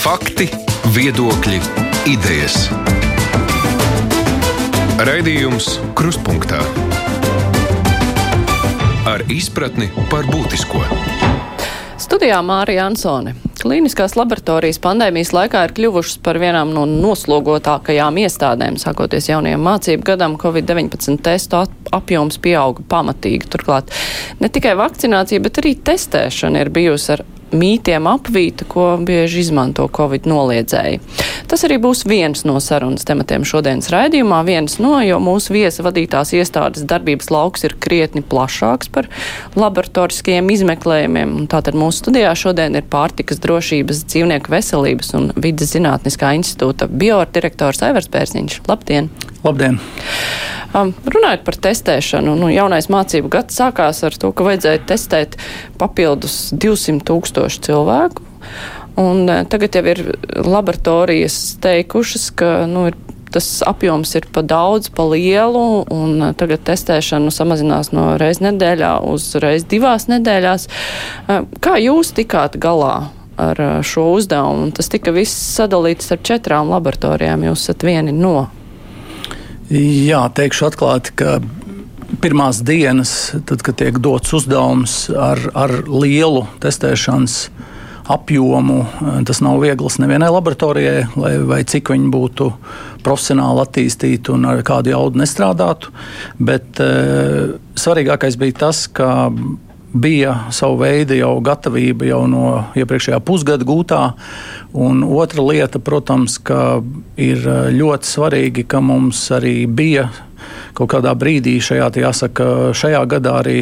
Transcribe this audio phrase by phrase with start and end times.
[0.00, 0.46] Fakti,
[0.96, 1.58] viedokļi,
[2.08, 2.54] idejas.
[5.04, 6.62] Raidījums Kruspunkta
[9.10, 10.80] ar izpratni par būtisko.
[12.00, 13.34] Studijā Mārija Ansone.
[13.60, 18.78] Kliniskās laboratorijas pandēmijas laikā ir kļuvušas par vienām no noslogotākajām iestādēm.
[18.80, 21.60] Sākoties jaunajam mācību gadam, Covid-19 testu
[21.92, 23.52] apjoms pieauga pamatīgi.
[23.52, 23.92] Turklāt
[24.40, 27.26] ne tikai vakcinācija, bet arī testēšana ir bijusi ar
[27.56, 31.00] mītiem apvīta, ko bieži izmanto Covid noliedzēji.
[31.50, 34.42] Tas arī būs viens no sarunas tematiem šodienas raidījumā.
[34.46, 39.10] Viens no, jo mūsu viesa vadītās iestādes darbības lauks ir krietni plašāks par
[39.58, 41.34] laboratoriskajiem izmeklējumiem.
[41.50, 48.10] Tātad mūsu studijā šodien ir pārtikas drošības, dzīvnieku veselības un vidas zinātniskā institūta biordirektors Aivars
[48.12, 48.62] Pērziņš.
[48.70, 49.10] Labdien!
[49.44, 49.80] Labdien!
[50.70, 55.34] Um, runājot par testēšanu, nu, jaunais mācību gads sākās ar to, ka vajadzēja testēt
[55.80, 57.02] papildus 200
[57.40, 58.22] tūkstošu cilvēku.
[59.00, 60.02] Un, uh, tagad jau ir
[60.44, 62.98] laboratorijas teikušas, ka nu, ir
[63.30, 68.98] tas apjoms ir pa daudz, pa lielu, un uh, tagad testēšanu samazinās no reizes nedēļā
[69.06, 70.68] uz reizi divās nedēļās.
[71.28, 74.68] Uh, kā jūs tikāt galā ar šo uzdevumu?
[74.76, 77.46] Tas tika viss sadalīts ar četrām laboratorijām.
[77.48, 78.50] Jūs esat vieni no
[79.70, 81.36] Jā, teikšu atklāti, ka
[82.22, 87.36] pirmās dienas, tad, kad tiek dots uzdevums ar, ar lielu testēšanas
[88.10, 88.80] apjomu,
[89.28, 92.48] tas nav viegls nevienai laboratorijai, lai, vai cik viņi būtu
[93.06, 95.92] profesionāli attīstīti un ar kādu jaudu nestrādātu.
[96.42, 96.90] Bet e,
[97.78, 99.30] svarīgākais bija tas, ka
[99.92, 102.44] bija sava veida jau gatavība jau no
[102.78, 104.02] iepriekšējā pusgada gūtā.
[104.78, 106.38] Un otra lieta, protams,
[107.18, 110.08] ir eh, ļoti svarīgi, ka mums arī bija
[110.76, 113.58] kaut kādā brīdī šajā, jāsaka, šajā gadā arī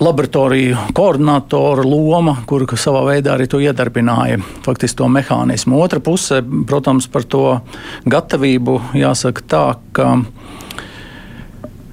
[0.00, 5.78] laboratoriju koordinatora loma, kur savā veidā arī to iedarbināja, faktiski to mehānismu.
[5.80, 7.44] Otra puse, protams, par to
[8.10, 10.08] gatavību jāsaka tā, ka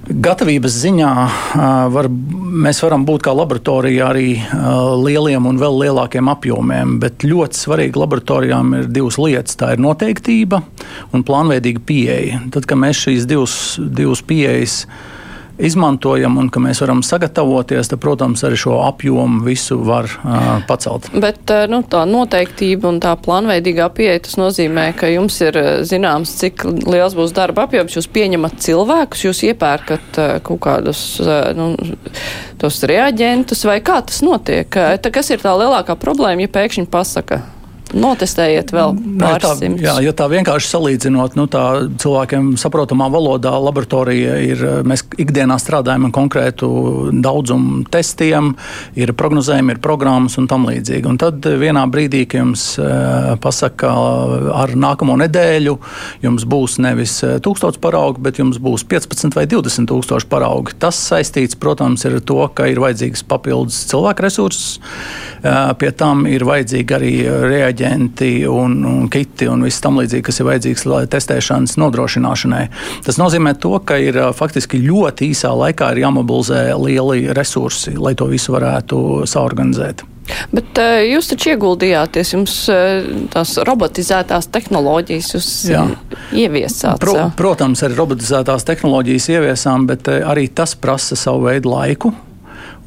[0.02, 1.10] Gatavības ziņā
[1.94, 4.32] var, mēs varam būt kā laboratorija arī
[4.98, 9.54] lieliem un vēl lielākiem apjomiem, bet ļoti svarīgi laboratorijām ir divas lietas.
[9.60, 10.58] Tā ir noteiktība
[11.14, 12.42] un plānveidīga pieeja.
[12.50, 14.80] Tad, kad mēs šīs divas, divas pieejas
[15.62, 21.08] izmantojam un ka mēs varam sagatavoties, tad, protams, arī šo apjomu visu var uh, pacelt.
[21.22, 25.58] Bet nu, tā noteiktība un tā plānveidīgā pieeja, tas nozīmē, ka jums ir
[25.88, 27.96] zināms, cik liels būs darba apjoms.
[27.98, 31.72] Jūs pieņemat cilvēkus, jūs iepērkat uh, kaut kādus uh, nu,
[32.62, 34.68] tos reaģentus vai kā tas notiek?
[34.72, 37.42] Tā, kas ir tā lielākā problēma, ja pēkšņi pasaka?
[37.92, 39.84] Notestējiet vēl pāris simtus.
[39.84, 41.64] Jā, ja tā vienkārši salīdzinot, nu, tā
[42.00, 46.70] cilvēkiem saprotamā valodā laboratorija ir, mēs ikdienā strādājam ar konkrētu
[47.12, 48.54] daudzumu testiem,
[48.96, 51.10] ir prognozējumi, ir programmas un tam līdzīgi.
[51.10, 53.92] Un tad vienā brīdī, kad jums uh, pasaka,
[54.62, 55.76] ar nākamo nedēļu
[56.24, 60.78] jums būs nevis 1000 paraugi, bet jums būs 15 vai 20 tūkstoši paraugi.
[60.80, 64.80] Tas saistīts, protams, ar to, ka ir vajadzīgs papildus cilvēku resursus,
[65.44, 70.24] uh, pie tam ir vajadzīgi arī reaģēt reaģenti un, un kiti un viss tam līdzīgi,
[70.26, 72.64] kas ir vajadzīgs testēšanas nodrošināšanai.
[73.04, 78.28] Tas nozīmē to, ka ir faktiski ļoti īsā laikā ir jāmobilizē lieli resursi, lai to
[78.30, 80.06] visu varētu saorganizēt.
[80.54, 82.54] Bet jūs taču ieguldījāties, jums
[83.32, 85.82] tās robotizētās tehnoloģijas jūs Jā.
[86.30, 87.02] ieviesāt.
[87.02, 92.14] Pro, protams, arī robotizētās tehnoloģijas ieviesām, bet arī tas prasa savu veidu laiku.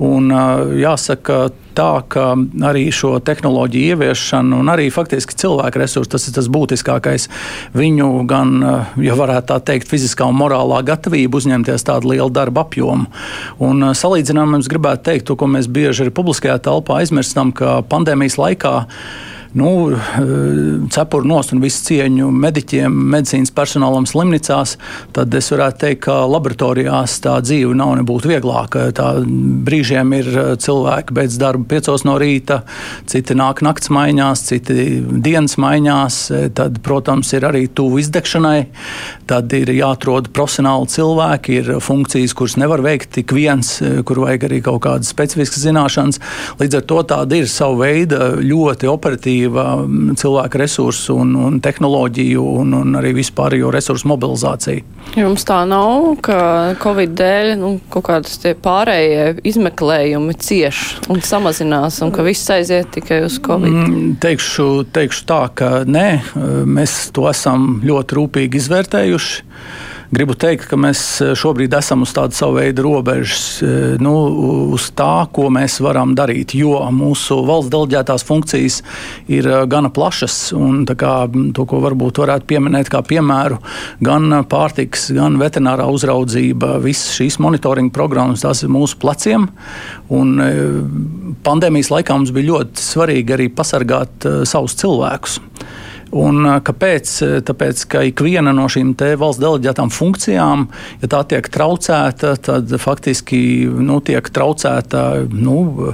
[0.05, 0.31] Un,
[0.79, 2.31] jāsaka, tā, ka
[2.69, 7.27] arī šo tehnoloģiju ieviešana un arī faktiski cilvēku resursi, tas ir tas būtiskākais.
[7.75, 8.55] Viņu gan,
[9.01, 13.09] ja varētu tā teikt, fiziskā un morālā gatavība uzņemties tādu lielu darbu apjomu.
[13.63, 18.39] Un salīdzinājumā es gribētu teikt to, ko mēs bieži arī publiskajā telpā aizmirstam, ka pandēmijas
[18.41, 18.75] laikā
[19.55, 19.99] nu, eh,
[20.89, 24.75] cepuru nost un visu cieņu mediķiem, medicīnas personālam slimnīcās,
[25.15, 28.89] tad es varētu teikt, ka laboratorijās tā dzīve nav nebūtu vieglāka.
[28.95, 29.07] Tā
[29.67, 32.63] brīžiem ir eh, cilvēki beidz darbu piecos no rīta,
[33.07, 36.19] citi nāk nakts maiņās, citi dienas maiņās.
[36.35, 38.65] Eh, tad, protams, ir arī tuvu izdegšanai.
[39.25, 43.71] Tad ir jāatrod profesionāli cilvēki, ir funkcijas, kuras nevar veikt tik viens,
[44.05, 46.19] kur vajag arī kaut kādas specifiskas zināšanas.
[46.59, 51.59] Līdz ar to tāda ir sava veida ļoti operatīva efektīva mm, cilvēku resursu un, un
[51.61, 54.83] tehnoloģiju un, un arī vispārējo resursu mobilizācija.
[55.15, 62.11] Jums tā nav, ka Covid dēļ nu, kaut kādas pārējie izmeklējumi cieš un samazinās, un
[62.11, 63.71] ka viss aiziet tikai uz Covid?
[63.71, 66.07] Mm, teikšu, teikšu tā, ka nē,
[66.65, 69.43] mēs to esam ļoti rūpīgi izvērtējuši.
[70.15, 70.99] Gribu teikt, ka mēs
[71.35, 73.59] šobrīd esam uz tāda savu veidu robežas,
[73.99, 74.13] nu,
[74.75, 76.53] uz tā, ko mēs varam darīt.
[76.55, 78.79] Jo mūsu valsts deleģētās funkcijas
[79.31, 81.13] ir gana plašas, un kā,
[81.55, 83.59] to, ko varbūt varētu pieminēt kā piemēru,
[84.05, 89.49] gan pārtiks, gan veterinārā uzraudzība, visas šīs monitoringa programmas, tās ir mūsu pleciem.
[90.15, 90.37] Un
[91.43, 95.41] pandēmijas laikā mums bija ļoti svarīgi arī pasargāt savus cilvēkus.
[96.13, 97.11] Un kāpēc?
[97.45, 100.67] Tāpēc, ka ikviena no šīm valsts deleģētām funkcijām,
[101.01, 105.91] ja tā tiek traucēta, tad faktiski nu, tiek traucēta nu,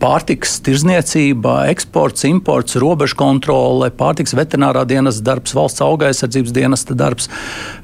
[0.00, 7.28] pārtiks tirzniecība, eksports, imports, robežu kontrole, pārtiks veterinārā dienas darbs, valsts auga aizsardzības dienesta darbs.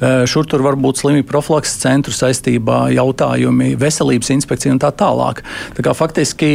[0.00, 5.44] Šur tur var būt slimību profilakses centru saistībā, jautājumi, veselības inspekcija un tā tālāk.
[5.76, 6.50] Tā kā faktiski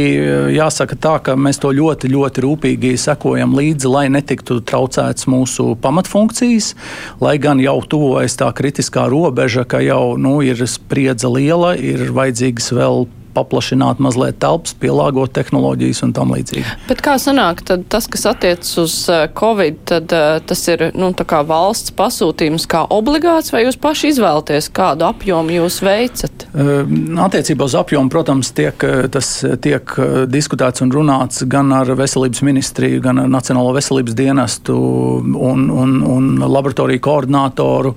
[0.58, 5.76] jāsaka tā, ka mēs to ļoti, ļoti rūpīgi sekojam līdzi, lai netiktu traucēti traucētas mūsu
[5.82, 6.74] pamatfunkcijas,
[7.20, 12.72] lai gan jau tuvojas tā kritiskā robeža, ka jau nu, ir spriedze liela, ir vajadzīgas
[12.72, 13.06] vēl
[13.36, 16.64] paplašināt mazliet telpas, pielāgot tehnoloģijas un tam līdzīgi.
[16.88, 21.12] Bet kā sanāk, tad tas, kas attiecas uz eh, Covid, tad uh, tas ir nu,
[21.52, 26.37] valsts pasūtījums kā obligāts, vai jūs paši izvēlaties, kādu apjomu jūs veicat?
[26.58, 26.82] Uh,
[27.22, 28.82] attiecībā uz apjomu, protams, tiek,
[29.14, 29.28] tas
[29.62, 29.92] tiek
[30.30, 36.26] diskutēts un runāts gan ar veselības ministriju, gan ar Nacionālo veselības dienestu un, un, un
[36.42, 37.92] laboratoriju koordinātoru,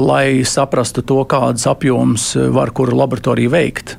[0.00, 3.96] lai saprastu to, kādas apjoms var kura laboratorija veikt.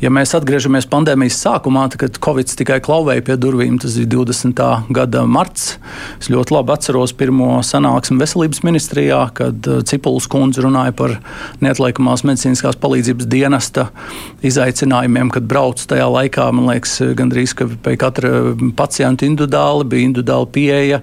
[0.00, 4.62] Ja mēs atgriežamies pandēmijas sākumā, kad Covid tikai klauvēja pie durvīm, tas bija 20.
[4.96, 5.74] gada marts.
[6.20, 11.18] Es ļoti labi atceros pirmo sanāksmi veselības ministrijā, kad Cipuls kundze runāja par
[11.64, 13.88] neatliekamās medicīniskās palīdzības dienesta
[14.46, 16.50] izaicinājumiem, kad brauc tajā laikā.
[16.54, 21.00] Man liekas, gandrīz pie katra pacienta individuāli bija individuāla pieeja,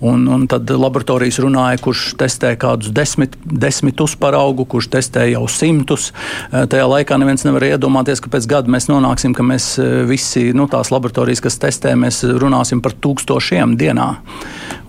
[0.00, 6.10] un, un tad laboratorijas runāja, kurš testē kādus desmit, desmitus paraugu, kurš testē jau simtus.
[6.50, 10.50] Uh, tajā laikā neviens nevar iedomāties ka pēc gada mēs nonāksim, ka mēs e, visi
[10.56, 14.08] nu, tās laboratorijas, kas testē, mēs runāsim par tūkstošiem dienā.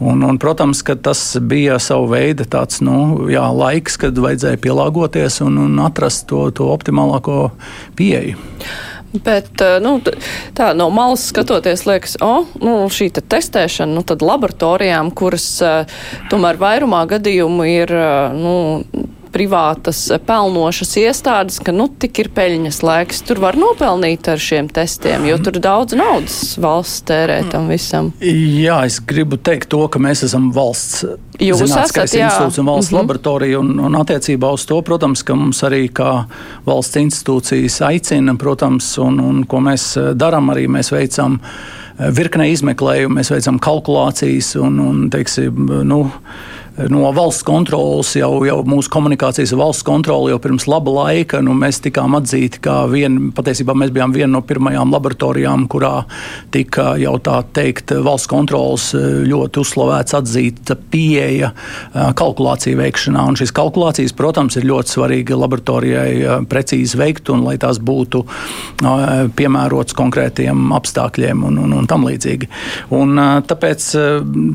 [0.02, 5.42] Un, un, protams, ka tas bija savu veidu tāds nu, jā, laiks, kad vajadzēja pielāgoties
[5.46, 7.52] un, un atrast to, to optimālāko
[8.00, 8.40] pieeju.
[9.12, 9.98] Bet e, nu,
[10.56, 15.72] tā no malas skatoties, liekas, o, oh, nu, šī te testēšana, nu, laboratorijām, kuras e,
[16.32, 17.92] tomēr vairumā gadījumu ir,
[18.38, 18.56] nu,
[19.32, 23.24] privātas pelnošas iestādes, ka nu tik ir peļņas laiks.
[23.28, 28.12] Tur var nopelnīt ar šiem testiem, jo tur daudz naudas valsts tērē tam visam.
[28.22, 31.06] Jā, es gribu teikt to, ka mēs esam valsts.
[31.42, 33.02] Jūs esat institūts un valsts mm -hmm.
[33.02, 36.26] laboratorija, un, un attiecībā uz to, protams, ka mums arī kā
[36.66, 41.40] valsts institūcijas aicina, protams, un, un ko mēs darām, arī mēs veicam
[42.10, 46.02] virkne izmeklējumu, mēs veicam kalkulācijas un, un teiksim, nu,
[46.90, 51.42] no valsts kontrolas, jau, jau mūsu komunikācijas valsts kontrole jau pirms laba laika.
[51.44, 56.06] Nu, mēs tikām atzīti kā viena, patiesībā mēs bijām viena no pirmajām laboratorijām, kurā
[56.54, 63.26] tika jau tā teikt valsts kontrolas eh, ļoti uzslavēts atzīta pieeja eh, kalkulāciju veikšanā.
[63.28, 68.24] Un šīs kalkulācijas, protams, ir ļoti svarīgi laboratorijai eh, precīzi veikt un lai tās būtu
[69.38, 72.48] piemērotas konkrētiem apstākļiem un, un, un tam līdzīgi.
[72.96, 73.88] Un, tāpēc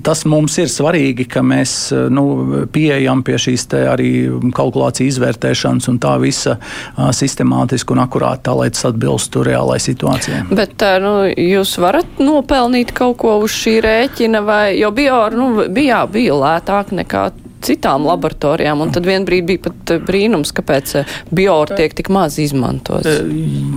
[0.07, 1.77] tas mums ir svarīgi, ka mēs
[2.17, 4.11] nu, pieejam pie šīs arī
[4.57, 6.57] kalkulāciju izvērtēšanas un tā visa
[6.97, 10.45] sistemātiski un akurāti, tā lai tas atbilstu reālai situācijai.
[10.57, 16.05] Bet nu, jūs varat nopelnīt kaut ko uz šī rēķina, vai, jo bio, nu, bija,
[16.11, 17.29] bija lētāk nekā
[17.67, 18.83] citām laboratorijām.
[18.85, 23.09] Un tad vienbrīd bija pat eh, brīnums, kāpēc eh, biori tiek tik maz izmantots.
[23.09, 23.31] Eh,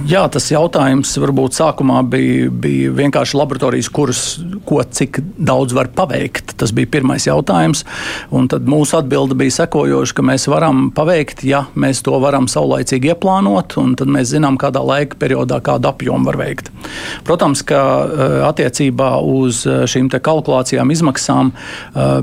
[0.10, 4.24] jā, tas jautājums varbūt sākumā bija, bija vienkārši laboratorijas, kuras
[4.69, 6.55] ko cik daudz var paveikt.
[6.60, 7.86] Tas bija pirmais jautājums.
[8.36, 13.13] Un tad mūsu atbilde bija sekojoša, ka mēs varam paveikt, ja mēs to varam saulaicīgi
[13.13, 16.69] ieplānot, un tad mēs zinām, kādā laika periodā kādu apjomu var veikt.
[17.27, 17.79] Protams, ka
[18.50, 21.51] attiecībā uz šīm kalkulācijām, izmaksām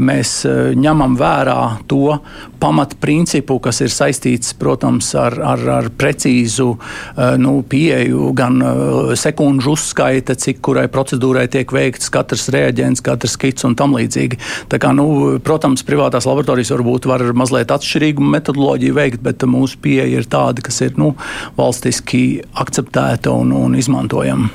[0.02, 0.32] mēs
[0.76, 2.18] ņemam vērā vērā to
[2.60, 9.74] pamatprincipu, kas ir saistīts, protams, ar, ar, ar precīzu eh, nu, pieeju, gan eh, sekundžu
[9.76, 14.40] uzskaita, cik kurai procedūrai tiek veikts katrs reaģents, katrs kits un tam līdzīgi.
[14.72, 20.22] Tā kā, nu, protams, privātās laboratorijas varbūt var mazliet atšķirīgu metodoloģiju veikt, bet mūsu pieeja
[20.22, 21.14] ir tāda, kas ir nu,
[21.58, 24.50] valstiski akceptēta un, un izmantojama.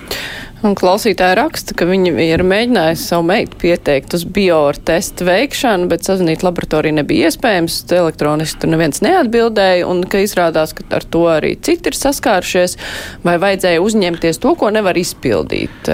[0.61, 6.43] Un klausītāja raksta, ka viņi ir mēģinājusi savu meitu pieteikt uz biotestu veikšanu, bet sazvanīt
[6.45, 11.89] laboratoriju nebija iespējams, elektroniski tur neviens neatbildēja, un ka izrādās, ka ar to arī citi
[11.89, 12.77] ir saskārušies,
[13.25, 15.89] vai vajadzēja uzņemties to, ko nevar izpildīt.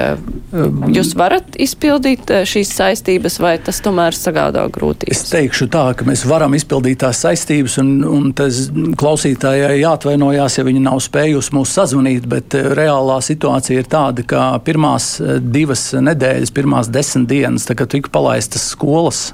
[0.52, 5.24] Um, Jūs varat izpildīt uh, šīs saistības, vai tas tomēr sagādā grūtības?
[5.24, 8.66] Es teikšu tā, ka mēs varam izpildīt tās saistības, un, un tas
[9.00, 14.44] klausītājai jāatvainojās, ja viņi nav spējusi mūs sazvanīt, bet uh, reālā situācija ir tāda, ka
[14.64, 19.32] pirmās eh, divas nedēļas, pirmās desmit dienas, kad tika palaistas skolas.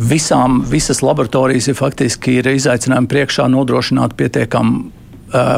[0.00, 4.88] Visām, visas laboratorijas ir faktiski ir izaicinājumi priekšā nodrošināt pietiekamu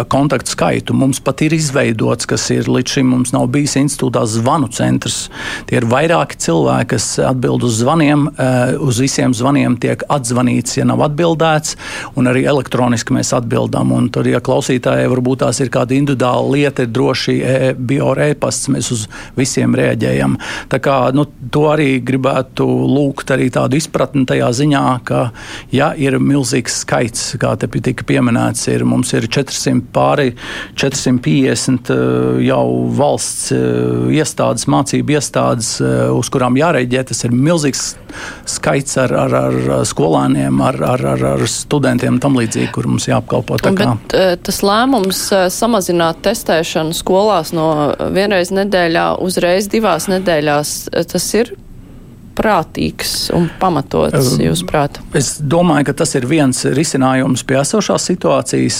[0.09, 0.95] kontaktu skaitu.
[0.97, 5.27] Mums pat ir izveidots, kas ir līdz šim mums nav bijis institūtā zvanu centrs.
[5.69, 8.29] Tie ir vairāki cilvēki, kas atbild uz zvaniem.
[8.83, 11.77] Uz visiem zvaniem tiek atzvanīts, ja nav atbildēts,
[12.21, 13.95] un arī elektroniski mēs atbildam.
[13.97, 18.93] Un tur, ja klausītājai varbūt tās ir kāda individuāla lieta, ir droši e bio-e-pasts, mēs
[18.95, 19.07] uz
[19.39, 20.37] visiem reaģējam.
[20.73, 25.25] Tā kā, nu, to arī gribētu lūgt arī tādu izpratni tajā ziņā, ka,
[25.75, 30.33] ja ir milzīgs skaits, kā te tika pieminēts, ir, mums ir 400 400 pāri
[30.79, 32.67] 450 eh, jau
[32.97, 37.05] valsts eh, iestādes, mācību iestādes, eh, uz kurām jāreģē.
[37.13, 37.85] Tas ir milzīgs
[38.49, 43.09] skaits ar, ar, ar skolēniem, ar, ar, ar, ar studentiem un tam līdzīgi, kur mums
[43.09, 43.61] jāapkalpo.
[43.63, 47.67] Bet tas lēmums samazināt testēšanu skolās no
[48.13, 50.77] vienreiz nedēļā uzreiz divās nedēļās,
[51.13, 51.55] tas ir
[52.37, 55.01] prātīgs un pamatots, jūsuprāt?
[55.19, 58.79] Es domāju, ka tas ir viens risinājums pie esošās situācijas.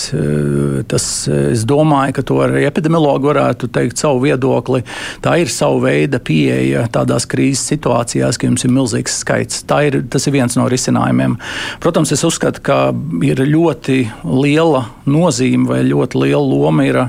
[0.91, 4.83] Tas, es domāju, ka to arī epidemiologi varētu teikt savu viedokli.
[5.25, 9.63] Tā ir sava veida pieeja tādās krīzes situācijās, ka jums ir milzīgs skaits.
[9.83, 11.39] Ir, tas ir viens no risinājumiem.
[11.83, 12.81] Protams, es uzskatu, ka
[13.25, 17.01] ir ļoti liela nozīme vai ļoti liela loma ir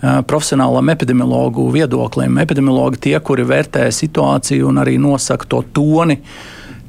[0.00, 2.38] profesionālam epidemiologu viedoklim.
[2.40, 6.20] Epidemiologi tie, kuri vērtē situāciju un arī nosaka to toni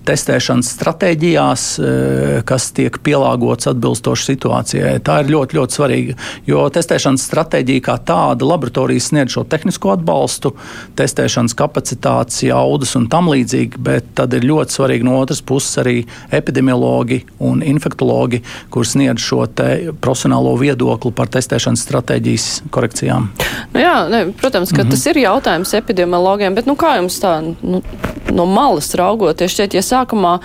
[0.05, 5.00] testēšanas stratēģijās, eh, kas tiek pielāgots atbilstoši situācijai.
[5.00, 6.15] Tā ir ļoti, ļoti svarīga.
[6.48, 10.53] Jo testēšanas stratēģija kā tāda laboratorijas sniedz šo tehnisko atbalstu,
[10.96, 16.05] testēšanas kapacitātes, jaudas un tam līdzīgi, bet tad ir ļoti svarīgi no otras puses arī
[16.31, 19.41] epidemiologi un infektologi, kur sniedz šo
[20.01, 23.29] profesionālo viedokli par testēšanas stratēģijas korekcijām.
[23.74, 24.91] Nu jā, ne, protams, ka mm -hmm.
[24.91, 27.81] tas ir jautājums epidemiologiem, bet nu, kā jums tā nu,
[28.31, 30.39] no malas raugoties, šķiet, ja sākumā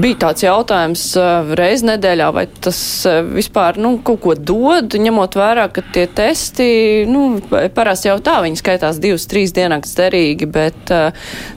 [0.00, 5.36] bija tāds jautājums uh, reiz nedēļā, vai tas uh, vispār nu, kaut ko dod, ņemot
[5.36, 6.68] vērā, ka tie testi,
[7.08, 7.40] nu,
[7.74, 11.12] parasti jau tā, viņi skaitās divas, trīs dienas derīgi, bet uh,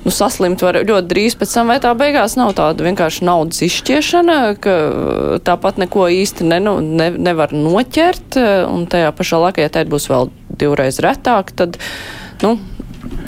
[0.05, 4.39] nu, saslimt var ļoti drīz pēc tam, vai tā beigās nav tāda vienkārši naudas izšķiešana,
[4.63, 4.77] ka
[5.47, 10.09] tāpat neko īsti ne, nu, ne, nevar noķert, un tajā pašā laikā, ja tēt būs
[10.11, 11.79] vēl divreiz retāk, tad,
[12.43, 12.57] nu,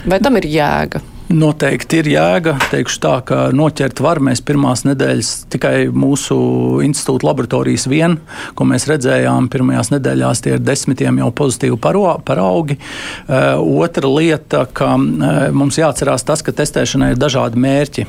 [0.08, 1.04] vai tam ir jēga?
[1.28, 2.54] Noteikti ir jēga.
[2.72, 6.38] Teikšu tā, ka noķert var mēs pirmās nedēļas tikai mūsu
[6.86, 8.14] institūta laboratorijas vien,
[8.56, 12.78] ko mēs redzējām pirmajās nedēļās, tie ir desmitiem jau pozitīvi paraugi.
[12.78, 18.06] Uh, otra lieta, ka uh, mums jāatcerās tas, ka testēšanai ir dažādi mērķi.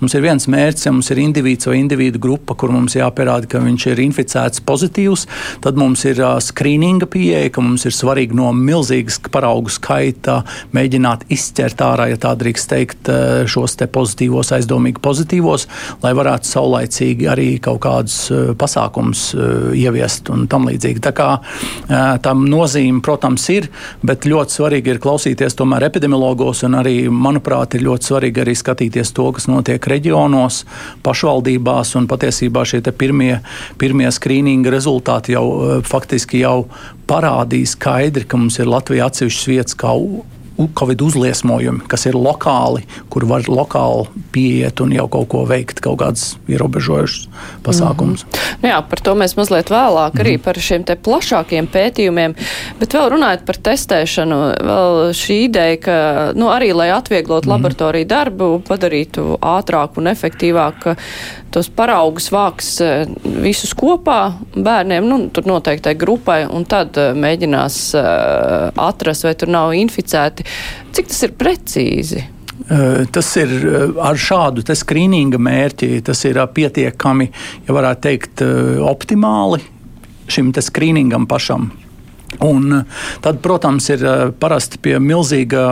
[0.00, 3.62] Mums ir viens mērķis, ja mums ir indivīds vai individu grupa, kur mums jāpierāda, ka
[3.62, 5.28] viņš ir inficēts pozitīvs,
[5.62, 10.40] tad mums ir uh, skrīninga pieeja, ka mums ir svarīgi no milzīgas paraugu skaita
[10.74, 15.66] mēģināt izķert ārā, ja tāda drīkst teikt, eh, šos te pozitīvos, aizdomīgi pozitīvos,
[16.02, 21.00] lai varētu saulaicīgi arī kaut kādus eh, pasākumus eh, ieviest un tam līdzīgi.
[21.04, 21.28] Tā kā
[22.22, 23.68] tam nozīme, protams, ir,
[24.06, 29.12] bet ļoti svarīgi ir klausīties tomēr epidemiologos un arī, manuprāt, ir ļoti svarīgi arī skatīties
[29.16, 30.62] to, kas notiek reģionos,
[31.06, 33.38] pašvaldībās un patiesībā šie pirmie,
[33.80, 36.68] pirmie skrīninga rezultāti jau faktiski jau
[37.08, 39.94] parādīja skaidri, ka mums ir Latvijā atsevišķas vietas, kā
[40.58, 46.00] Covid uzliesmojumi, kas ir lokāli, kur var lokāli pieiet un jau kaut ko veikt, kaut
[46.02, 47.28] kādas ierobežojušas
[47.62, 48.24] pasākumus.
[48.24, 48.70] Mm -hmm.
[48.70, 50.44] Jā, par to mēs mazliet vēlāk arī mm -hmm.
[50.44, 52.34] par šiem te plašākiem pētījumiem,
[52.80, 54.36] bet vēl runājot par testēšanu,
[54.70, 57.52] vēl šī ideja, ka, nu, arī, lai atvieglot mm -hmm.
[57.52, 60.96] laboratoriju darbu, padarītu ātrāku un efektīvāku,
[61.50, 63.06] tos paraugus vāks e,
[63.42, 69.50] visus kopā bērniem, nu, tur noteiktai grupai, un tad e, mēģinās uh, atrast, vai tur
[69.52, 70.44] nav inficēti
[70.96, 72.24] Cik tas ir precīzi?
[73.14, 73.52] Tas ir
[74.02, 77.28] ar šādu skrīninga mērķi, tas ir pietiekami,
[77.68, 78.42] ja varētu teikt,
[78.84, 79.62] optimāli
[80.28, 81.70] šim skrīningam pašam.
[82.44, 82.84] Un
[83.20, 84.04] tad, protams, ir
[84.38, 85.62] parasti pie milzīga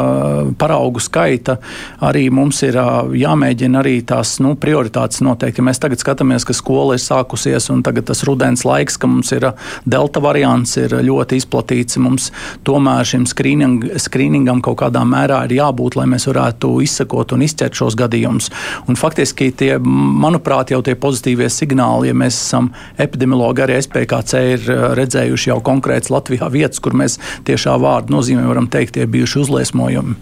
[0.58, 1.58] paraugu skaita
[2.02, 2.78] arī mums ir
[3.16, 5.61] jāmēģina arī tās nu, prioritātes noteikt.
[5.61, 9.30] Ja mēs tagad skatāmies, ka skola ir sākusies un tagad tas rudens laiks, ka mums
[9.37, 9.49] ir
[9.87, 12.32] delta variants, ir ļoti izplatīts, mums
[12.66, 17.78] tomēr šim skrīning, skrīningam kaut kādā mērā ir jābūt, lai mēs varētu izsekot un izķert
[17.78, 18.50] šos gadījumus.
[18.90, 24.68] Un faktiski tie, manuprāt, jau tie pozitīvie signāli, ja mēs esam epidemiologi, arī SPKC ir
[24.99, 30.16] redzējuši jau konkrēts Latvijā vietas, kur mēs tiešā vārdu nozīmē varam teikt, tie bijuši uzliesmojumi.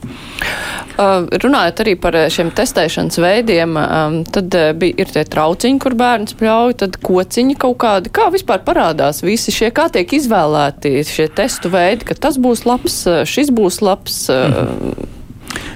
[0.94, 5.96] Uh, runājot arī par šiem testēšanas veidiem, um, tad uh, bija, ir tie trauciņi, kur
[5.98, 8.12] bērns pļauj, tad kociņi kaut kādi.
[8.14, 13.02] Kā vispār parādās visi šie, kā tiek izvēlēti šie testu veidi, ka tas būs labs,
[13.26, 14.22] šis būs labs?
[14.30, 15.10] Uh, mhm.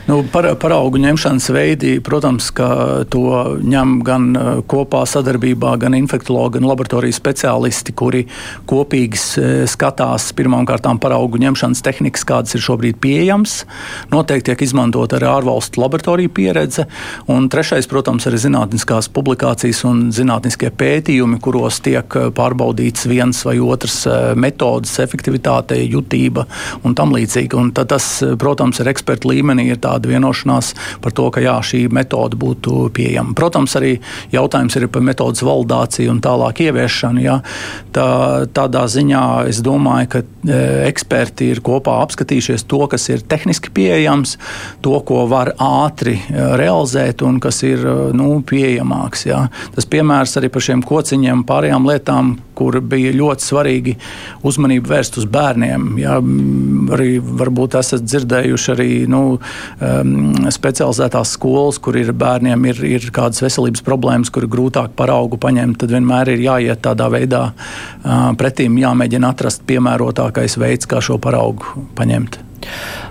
[0.08, 5.92] Nu, par, par augu ņemšanas veidi, protams, ka to ņem gan uh, kopā sadarbībā, gan
[5.98, 8.22] infektologi, gan laboratorijas speciālisti, kuri
[8.70, 13.66] kopīgi uh, skatās pirmkārt par augu ņemšanas tehnikas, kādas ir šobrīd pieejamas.
[14.08, 16.86] Noteikti tiek izmantot arī ārvalstu laboratoriju pieredze.
[17.28, 23.58] Un trešais, protams, ir zinātniskās publikācijas un zinātniskie pētījumi, kuros tiek uh, pārbaudīts viens vai
[23.60, 24.00] otrs
[24.40, 26.48] metodas, efektivitāte, jutība
[26.80, 27.60] un tam līdzīgi.
[27.60, 28.08] Un tas,
[28.40, 29.68] protams, ir eksperta līmenī.
[29.68, 33.34] Ir tāda vienošanās par to, ka jā, šī metode būtu pieejama.
[33.34, 33.98] Protams, arī
[34.32, 37.22] jautājums ir par metodas validāciju un tālāk ieviešanu.
[37.22, 37.38] Jā.
[37.92, 43.72] Tā, tādā ziņā es domāju, ka e, eksperti ir kopā apskatījušies to, kas ir tehniski
[43.74, 44.36] pieejams,
[44.84, 49.26] to, ko var ātri e, realizēt un kas ir e, nu, pieejamāks.
[49.28, 49.46] Jā.
[49.74, 53.94] Tas piemērs arī par šiem kociņiem, pārējām lietām, kur bija ļoti svarīgi
[54.46, 55.90] uzmanību vērst uz bērniem.
[56.02, 56.18] Jā.
[56.98, 59.22] Arī varbūt esat dzirdējuši arī nu,
[59.88, 65.12] um, specializētās skolas, kur ir bērniem ir, ir kādas veselības problēmas, kur ir grūtāk par
[65.14, 71.02] augu paņemt, tad vienmēr ir jāiet tādā veidā uh, pretīm, jāmēģina atrast piemērotākais veids, kā
[71.04, 72.44] šo paraugu paņemt.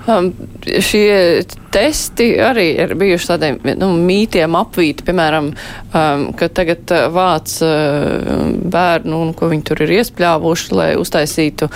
[0.08, 0.30] Um,
[0.64, 7.58] šie testi arī ir bijuši tādiem nu, mītiem apvīti, piemēram, um, ka tagad uh, vāc
[7.66, 11.68] uh, bērnu un ko viņi tur ir iespļāvuši, lai uztaisītu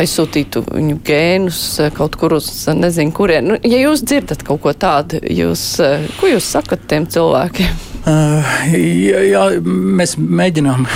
[0.00, 3.50] aizsūtītu viņu gēnus eh, kaut kur uz nezinu kurien.
[3.52, 7.82] Nu, ja jūs dzirdat kaut ko tādu, jūs, eh, ko jūs sakat tiem cilvēkiem?
[8.06, 10.86] Uh, jā, jā, mēs mēģinām,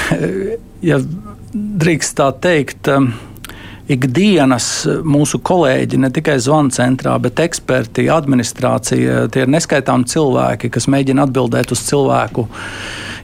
[0.90, 1.00] ja
[1.52, 2.86] drīkst tā teikt.
[2.92, 3.12] Um,
[3.90, 4.66] ikdienas
[5.02, 11.26] mūsu kolēģi, ne tikai zvanu centrā, bet eksperti, administrācija, tie ir neskaitāmi cilvēki, kas mēģina
[11.26, 12.46] atbildēt uz cilvēku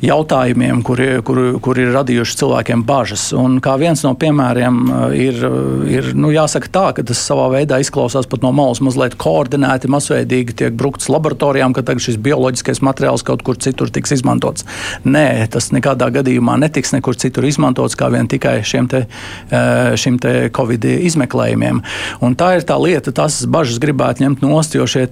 [0.05, 3.29] jautājumiem, kuri, kur, kur ir radījuši cilvēkiem bažas.
[3.37, 7.49] Un kā viens no piemēriem uh, ir, uh, ir nu, jāsaka tā, ka tas savā
[7.55, 12.83] veidā izklausās pat no malas mazliet koordinēti, masveidīgi tiek brukts laboratorijām, ka tagad šis bioloģiskais
[12.85, 14.67] materiāls kaut kur citur tiks izmantots.
[15.07, 20.21] Nē, tas nekādā gadījumā netiks nekur citur izmantots, kā vien tikai šiem te, uh, šim
[20.23, 21.83] te Covid izmeklējumiem.
[22.27, 25.07] Un tā ir tā lieta, tas bažas gribētu ņemt nost, jo šie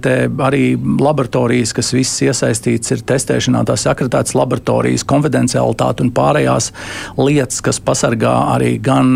[0.45, 6.71] arī laboratorijas, kas visas iesaistītas ir testēšanā, tās akreditētas laboratorijas teritorijas konfidencialitāti un pārējās
[7.17, 9.15] lietas, kas pasargā arī gan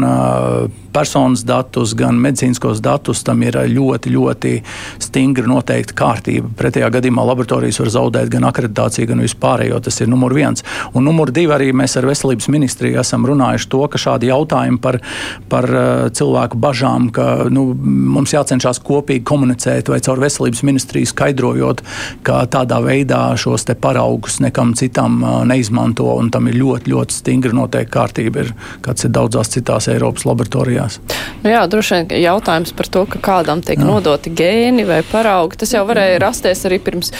[0.94, 4.54] personas datus, gan medicīniskos datus, tam ir ļoti, ļoti
[5.02, 6.50] stingri noteikta kārtība.
[6.58, 9.80] Pretējā gadījumā laboratorijas var zaudēt gan akreditāciju, gan vispārējo.
[9.86, 10.64] Tas ir numur viens.
[10.94, 15.00] Un numur divi arī mēs ar veselības ministriju esam runājuši to, ka šādi jautājumi par,
[15.52, 15.70] par
[16.16, 17.68] cilvēku bažām, ka nu,
[18.16, 21.86] mums jācenšas kopīgi komunicēt vai caur veselības ministriju skaidrojot,
[22.26, 25.20] ka tādā veidā šos paraugus nekam citam
[25.50, 26.08] neizmanto.
[26.32, 28.54] Tam ir ļoti, ļoti stingri noteikta kārtība, ir,
[28.86, 31.00] kāds ir daudzās citās Eiropas laboratorijās.
[31.44, 33.88] Nu jā, droši vien jautājums par to, ka kādam tiek jā.
[33.88, 37.14] nodoti gēni vai paraugi, tas jau varēja rasties arī pirms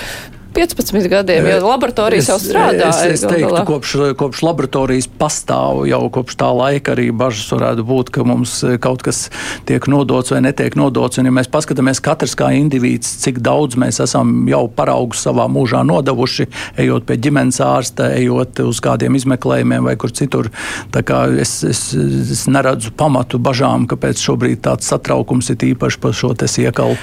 [0.60, 2.90] 15 gadiem, jo laboratorijas es, jau strādā.
[2.92, 8.12] Es, es teiktu, kopš, kopš laboratorijas pastāv jau kopš tā laika arī bažas varētu būt,
[8.16, 9.28] ka mums kaut kas
[9.70, 11.22] tiek nodots vai netiek nodots.
[11.22, 15.84] Un, ja mēs paskatāmies katrs kā indivīds, cik daudz mēs esam jau paraugus savā mūžā
[15.88, 16.50] nodevuši,
[16.84, 20.52] ejot pie ģimenes ārsta, ejot uz kādiem izmeklējumiem vai kur citur.
[21.40, 26.98] Es, es, es neredzu pamatu bažām, kāpēc šobrīd tāds satraukums ir īpaši par šo siekalu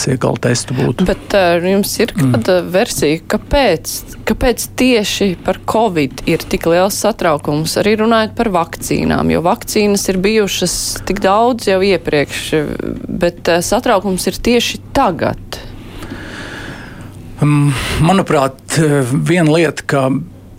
[0.00, 1.06] siekalu testu būtu.
[1.08, 2.70] Bet uh, jums ir kāda mm.
[2.74, 3.94] versija, kāpēc,
[4.28, 10.20] kāpēc tieši par Covid ir tik liels satraukums, arī runājot par vakcīnām, jo vakcīnas ir
[10.24, 10.76] bijušas
[11.08, 12.42] tik daudz jau iepriekš,
[13.08, 15.60] bet uh, satraukums ir tieši tagad.
[17.44, 18.78] Manuprāt,
[19.12, 20.06] viena lieta, ka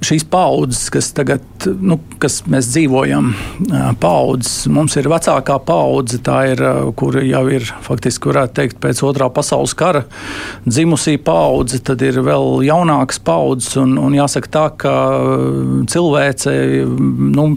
[0.05, 3.31] šīs paudzes, kas tagad nu, kas mēs dzīvojam,
[4.01, 4.65] paudzes.
[4.71, 6.63] Mums ir vecākā paudze, tā ir,
[6.99, 10.05] kur jau ir faktiski, varētu teikt, pēc otrā pasaules kara
[10.65, 14.95] dzimusī paudze, tad ir vēl jaunākas paudzes, un, un jāsaka tā, ka
[15.91, 16.55] cilvēce,
[17.35, 17.49] nu,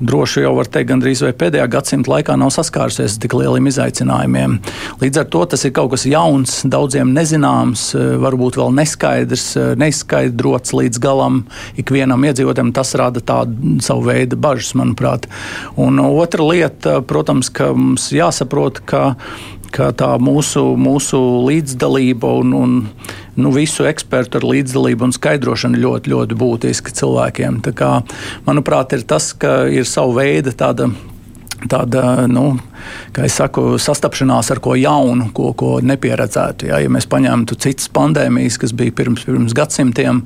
[0.00, 4.58] droši jau var teikt, gandrīz vai pēdējā gadsimta laikā nav saskārusies tik lieliem izaicinājumiem.
[5.02, 7.86] Līdz ar to tas ir kaut kas jauns, daudziem nezināms,
[8.24, 9.48] varbūt vēl neskaidrs,
[9.80, 11.42] neizskaidrots līdz galam
[11.80, 12.74] ikvienam iedzīvotājam.
[12.74, 15.28] Tas rada tādu savu veidu bažas, manuprāt.
[15.80, 19.04] Un otra lieta, protams, ka mums jāsaprot, ka
[19.74, 22.76] ka tā mūsu, mūsu līdzdalība un, un
[23.36, 27.62] nu, visu ekspertu ar līdzdalību un skaidrošanu ļoti, ļoti būtiski cilvēkiem.
[27.64, 27.90] Tā kā,
[28.46, 30.90] manuprāt, ir tas, ka ir sava veida tāda
[31.70, 32.56] tāda, nu,
[33.14, 36.68] kā jau saku, sastapšanās ar ko jaunu, ko, ko nepieredzētu.
[36.70, 40.22] Ja, ja mēs paņemtu citas pandēmijas, kas bija pirms, pirms gadsimtiem,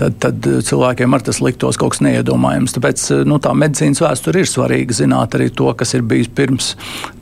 [0.00, 2.76] tad, tad cilvēkiem ar tas liktos kaut kas neiedomājams.
[2.76, 6.74] Tāpēc nu, tā medicīnas vēsture ir svarīga zināt arī to, kas ir bijis pirms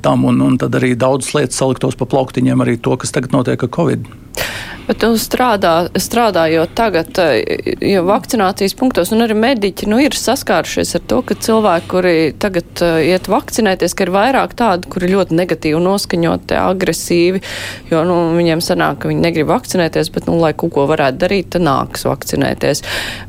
[0.04, 3.66] tam, un, un tad arī daudzas lietas saliktos pa plauktiņiem, arī to, kas tagad notiek
[3.66, 4.08] ar Covid.
[4.90, 10.96] Bet tu strādā, strādājot tagad, eh, jo vakcinācijas punktos, un arī mediķi nu, ir saskārušies
[10.98, 15.36] ar to, ka cilvēki, kuri tagad uh, iet vakcinēties, ka ir vairāk tādi, kuri ļoti
[15.38, 17.42] negatīvi noskaņoti, agresīvi,
[17.92, 21.52] jo nu, viņiem sanāk, ka viņi negrib vakcinēties, bet, nu, lai kaut ko varētu darīt,
[21.54, 22.82] tad nāks vakcinēties.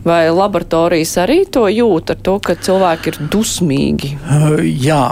[0.08, 4.16] Vai laboratorijas arī to jūt ar to, ka cilvēki ir dusmīgi?
[4.26, 5.04] Uh, jā,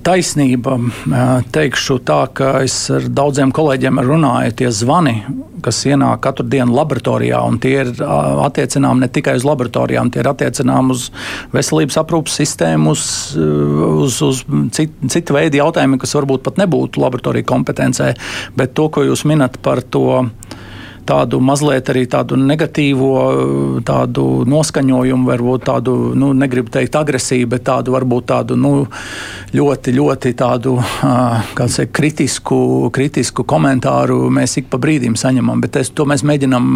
[0.00, 0.80] taisnība.
[1.52, 5.13] Teikšu tā, ka es ar daudziem kolēģiem runāju, tie zvani
[5.64, 10.30] kas ienāk katru dienu laboratorijā, un tie ir attiecināmi ne tikai uz laboratorijām, tie ir
[10.30, 11.08] attiecināmi uz
[11.54, 13.04] veselības aprūpas sistēmu, uz,
[13.38, 14.42] uz, uz
[14.76, 18.12] citu, citu veidu jautājumiem, kas varbūt pat nebūtu laboratorija kompetencē,
[18.58, 20.24] bet to, ko jūs minat par to
[21.08, 23.12] tādu mazliet arī tādu negatīvo
[23.86, 28.72] tādu noskaņojumu, varbūt tādu, nu, negribu teikt agresīvu, bet tādu varbūt tādu nu,
[29.54, 30.76] ļoti, ļoti tādu,
[31.58, 32.58] teikt, kritisku,
[32.94, 36.68] kritisku komentāru mēs ik pa brīdim saņemam, bet es, to mēs mēģinam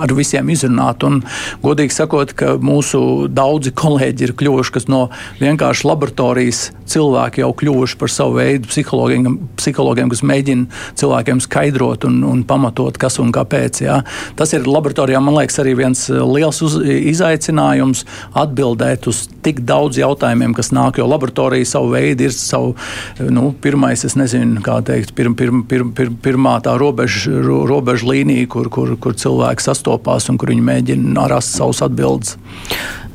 [0.00, 1.04] ar visiem izrunāt.
[1.06, 1.22] Un,
[1.62, 5.06] godīgi sakot, ka mūsu daudzi kolēģi ir kļuvuši, kas no
[5.40, 12.20] vienkārši laboratorijas cilvēki jau kļuvuši par savu veidu psihologiem, psihologiem kas mēģina cilvēkiem skaidrot un,
[12.26, 13.82] un pamatot, kas un kāpēc kāpēc.
[13.84, 14.00] Jā.
[14.36, 19.98] Tas ir laboratorijā, man liekas, arī viens eh, liels uz, izaicinājums atbildēt uz tik daudz
[20.00, 21.00] jautājumiem, kas nāk.
[21.00, 22.74] Jo laboratorija savu veidu ir savu,
[23.20, 27.32] nu, pirmais, es nezinu, kā teikt, pirm, pirm, pirm, pirm, pirmā tā robeža,
[27.68, 32.36] robeža līnija, kur, kur, kur cilvēki sastopās un kur viņi mēģina rast savus atbildes.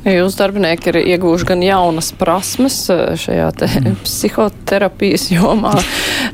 [0.06, 3.96] Jūsu darbinieki ir ieguvuši gan jaunas prasmes eh, šajā mm.
[4.04, 5.72] psihoterapijas jomā.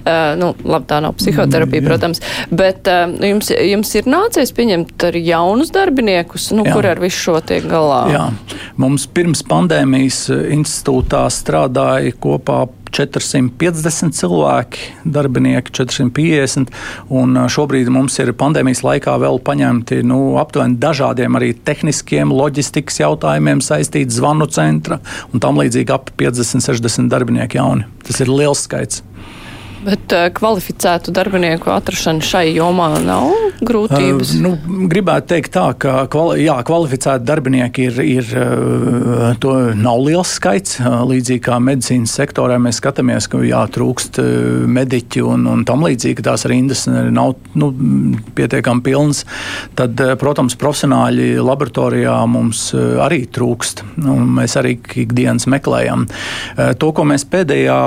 [0.03, 5.09] Uh, nu, labi, tā nav psihoterapija, mm, protams, bet uh, jums, jums ir nācies pieņemt
[5.09, 6.77] arī jaunus darbiniekus, nu, Jā.
[6.77, 8.03] kur ar visu šo tiek galā?
[8.13, 8.29] Jā,
[8.83, 16.73] mums pirms pandēmijas institūtā strādāja kopā 450 cilvēki, darbinieki 450.
[17.13, 23.65] Un šobrīd mums ir pandēmijas laikā vēl paņemti nu, aptuveni dažādiem arī tehniskiem, loģistikas jautājumiem
[23.65, 25.01] saistīti zvanu centra
[25.33, 27.89] un tam līdzīgi ap 50, 60 darbinieki jauni.
[28.07, 29.03] Tas ir liels skaits.
[29.83, 33.33] Bet uh, kvalificētu darbinieku atrašana šai jomā nav
[33.67, 34.35] grūtības?
[34.37, 40.05] Uh, nu, gribētu teikt tā, ka kvali, jā, kvalificēti darbinieki ir, ir uh, to nav
[40.07, 40.79] liels skaits.
[40.83, 44.21] Līdzīgi kā medicīnas sektorā mēs skatāmies, ka jā, trūkst
[44.71, 47.73] mediķi un, un tam līdzīgi tās rindas nav nu,
[48.39, 49.25] pietiekami pilnas.
[49.79, 52.69] Tad, protams, profesionāļi laboratorijā mums
[53.03, 53.83] arī trūkst.
[53.99, 56.07] Mēs arī ikdienas meklējam.
[56.79, 57.79] To, ko mēs pēdējā,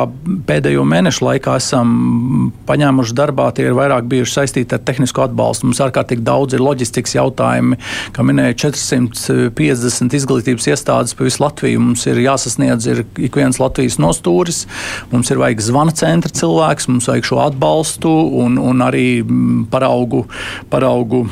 [0.50, 5.68] pēdējo mēnešu laikā esam esam paņēmuši darbā, tie ir vairāk bijuši saistīti ar tehnisko atbalstu.
[5.68, 7.78] Mums ārkārtīgi daudz ir loģistikas jautājumi,
[8.16, 11.82] kā minēja 450 izglītības iestādes pa visu Latviju.
[11.82, 14.66] Mums ir jāsasniedz ir ik viens Latvijas nostūris,
[15.12, 20.26] mums ir vajag zvana centra cilvēks, mums vajag šo atbalstu un, un arī mm, paraugu.
[20.70, 21.26] paraugu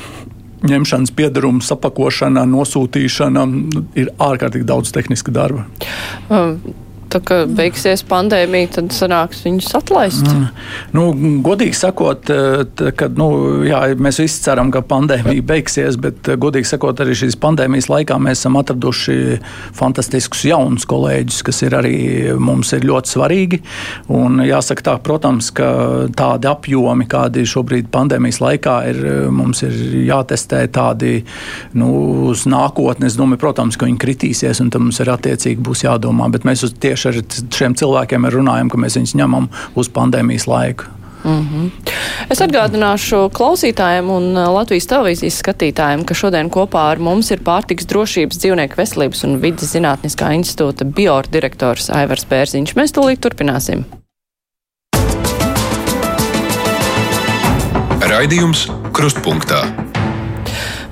[0.64, 3.44] ņemšanas piedaruma, sapakošana, nosūtīšana,
[4.00, 5.66] ir ārkārtīgi daudz tehniska darba.
[7.14, 10.26] Tā kā beigsies pandēmija, tad sanāks viņus atlaist?
[10.26, 10.46] Mm.
[10.96, 11.04] Nu,
[11.46, 12.64] godīgi sakot, eh,
[12.98, 13.28] kad, nu,
[13.68, 18.18] jā, mēs visi ceram, ka pandēmija beigsies, bet eh, godīgi sakot, arī šīs pandēmijas laikā
[18.18, 19.18] mēs esam atraduši
[19.78, 21.98] fantastiskus jaunus kolēģus, kas ir arī
[22.42, 23.62] mums ir ļoti svarīgi.
[24.18, 25.70] Un jāsaka tā, protams, ka
[26.18, 29.78] tādi apjomi, kādi šobrīd pandēmijas laikā ir, mums ir
[30.10, 31.20] jātestē tādi
[31.78, 31.92] nu,
[32.32, 33.12] uz nākotni.
[33.12, 36.66] Es domāju, protams, ka viņi kritīsies un tam mums ir attiecīgi būs jādomā, bet mēs
[36.66, 40.90] uz tieši tieši ar šiem cilvēkiem runājam, ka mēs viņus ņemam uz pandēmijas laiku.
[41.24, 41.72] Mm -hmm.
[42.30, 48.40] Es atgādināšu klausītājiem un Latvijas televīzijas skatītājiem, ka šodien kopā ar mums ir pārtiks drošības
[48.44, 52.76] dzīvnieku veselības un vidas zinātniskā institūta biordirektors Aivars Pērziņš.
[52.76, 53.86] Mēs tūlīt turpināsim.
[58.04, 59.93] Raidījums Krustpunktā.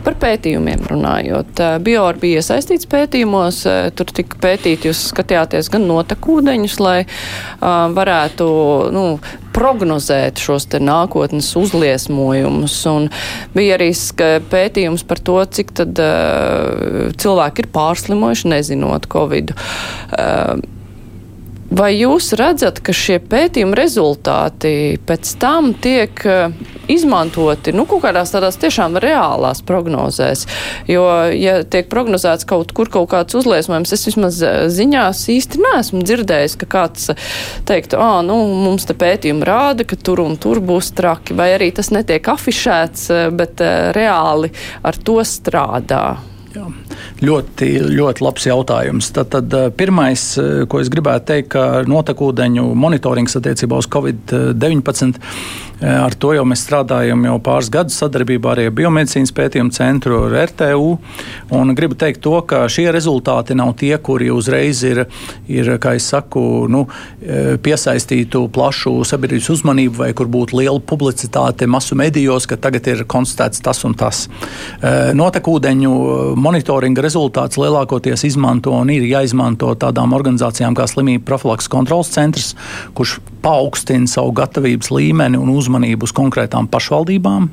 [0.02, 1.62] Par pētījumiem runājot.
[1.86, 3.62] Bior bija iesaistīts pētījumos,
[3.98, 8.48] tur tika pētīti, jūs skatījāties gan notekūdeņus, lai uh, varētu
[8.96, 9.06] nu,
[9.54, 12.76] prognozēt šos te nākotnes uzliesmojumus.
[12.92, 13.10] Un
[13.56, 13.92] bija arī
[14.52, 16.02] pētījums par to, cik tad
[17.22, 19.54] cilvēki ir pārslimojuši, nezinot Covid.
[19.54, 20.81] Uh,
[21.72, 26.58] Vai jūs redzat, ka šie pētījuma rezultāti pēc tam tiek eh,
[26.92, 30.44] izmantoti nu, kaut kādās tādās tiešām reālās prognozēs?
[30.92, 36.04] Jo, ja tiek prognozēts kaut kur kaut kāds uzliesmojums, es vismaz eh, ziņās īsti neesmu
[36.04, 37.14] dzirdējis, ka kāds
[37.70, 41.72] teiktu, ā, nu, mums te pētījumi rāda, ka tur un tur būs traki, vai arī
[41.78, 43.64] tas netiek afišēts, bet
[43.96, 44.52] reāli
[44.84, 46.04] ar to strādā.
[46.52, 46.68] Jā.
[47.22, 49.12] Ļoti, ļoti labs jautājums.
[49.16, 55.20] Tad, tad eh, pirmais, eh, ko es gribētu teikt, ka notekūdeņu monitorings attiecībā uz Covid-19
[55.82, 60.36] Eh, ar to jau mēs strādājam jau pāris gadus sadarbībā ar Biomedicīnas pētījumu centru, ar
[60.52, 60.92] RTU.
[61.58, 65.08] Un gribu teikt to, ka šie rezultāti nav tie, kuri uzreiz ir,
[65.50, 66.84] ir kā es saku, nu,
[67.66, 73.66] piesaistītu plašu sabiedrības uzmanību vai kur būtu liela publicitāte masu medijos, ka tagad ir konstatēts
[73.66, 74.28] tas un tas.
[75.18, 75.96] Notekūdeņu
[76.82, 82.56] monitoringa rezultāts lielākoties izmanto un ir jāizmanto tādām organizācijām kā Slimību profilaks kontrols centrs,
[82.98, 87.50] kurš paaugstina savu gatavības līmeni un uzmanību uz konkrētām pašvaldībām.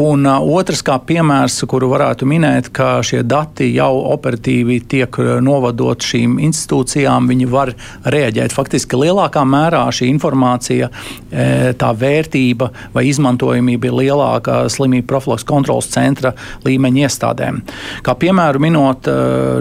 [0.00, 6.00] Un uh, otrs, kā piemērs, kuru varētu minēt, ka šie dati jau operatīvi tiek novadot
[6.04, 7.72] šīm institūcijām, viņi var
[8.04, 8.54] reaģēt.
[8.56, 10.90] Faktiski lielākā mērā šī informācija,
[11.30, 11.46] e,
[11.78, 16.32] tā vērtība vai izmantojamība ir lielāka slimību profilaks kontrolas centra
[16.66, 17.60] līmeņa iestādēm.
[18.06, 19.10] Kā piemēru minot,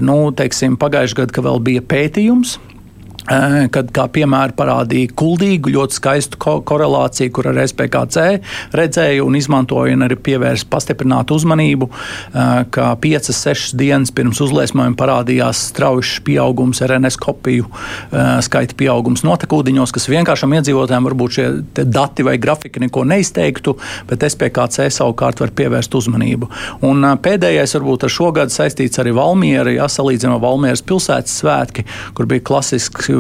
[0.06, 2.58] nu, teiksim, pagājušajā gadā, kad vēl bija pētījums,
[3.74, 8.26] kad, kā piemēru, parādīja kuldīgu, ļoti skaistu ko korelāciju, kur ar SPKC
[8.76, 11.90] redzēju un izmantoju un arī pievērsu pastiprinātu uzmanību,
[12.74, 17.70] ka 5-6 dienas pirms uzliesmojuma parādījās strauji pieaugums RNS kopiju
[18.46, 21.48] skaita pieaugums notekūdiņos, kas vienkāršam iedzīvotājiem varbūt šie
[21.86, 23.76] dati vai grafiki neko neizteiktu,
[24.10, 26.50] bet SPKC savukārt var pievērst uzmanību.
[26.88, 31.86] Un pēdējais varbūt ar šo gadu saistīts arī Valmiera, ja salīdzinām Valmieras pilsētas svētki,
[32.18, 33.12] kur bija klasisks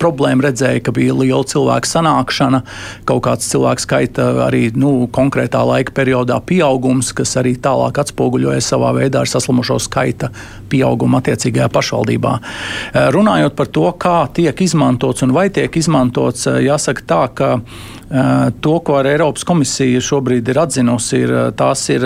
[0.00, 2.62] problēma redzēja, ka bija liela cilvēku sanākšana,
[3.08, 8.92] kaut kāds cilvēku skaita arī nu, konkrētā laika periodā pieaugums, kas arī tālāk atspoguļojas savā
[8.96, 10.32] veidā ar saslimušo skaita
[10.72, 12.34] pieaugumu attiecīgajā pašvaldībā.
[12.38, 17.50] Eh, runājot par to, kā tiek izmantots un vai tiek izmantots, eh, jāsaka tā, ka
[17.58, 22.04] eh, to, ko ar Eiropas komisija šobrīd ir atzinusi, ir tās ir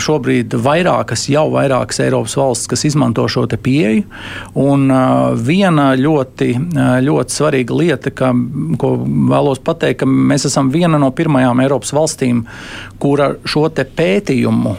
[0.00, 4.04] šobrīd vairākas, jau vairākas Eiropas valstis, kas izmanto šo pieeju.
[4.58, 8.32] Un eh, viena ļoti, eh, ļoti svarīga lieta, ka,
[8.80, 12.44] ko vēlos pateikt, ka mēs esam viena no pirmajām Eiropas valstīm,
[12.98, 14.76] kura šo pētījumu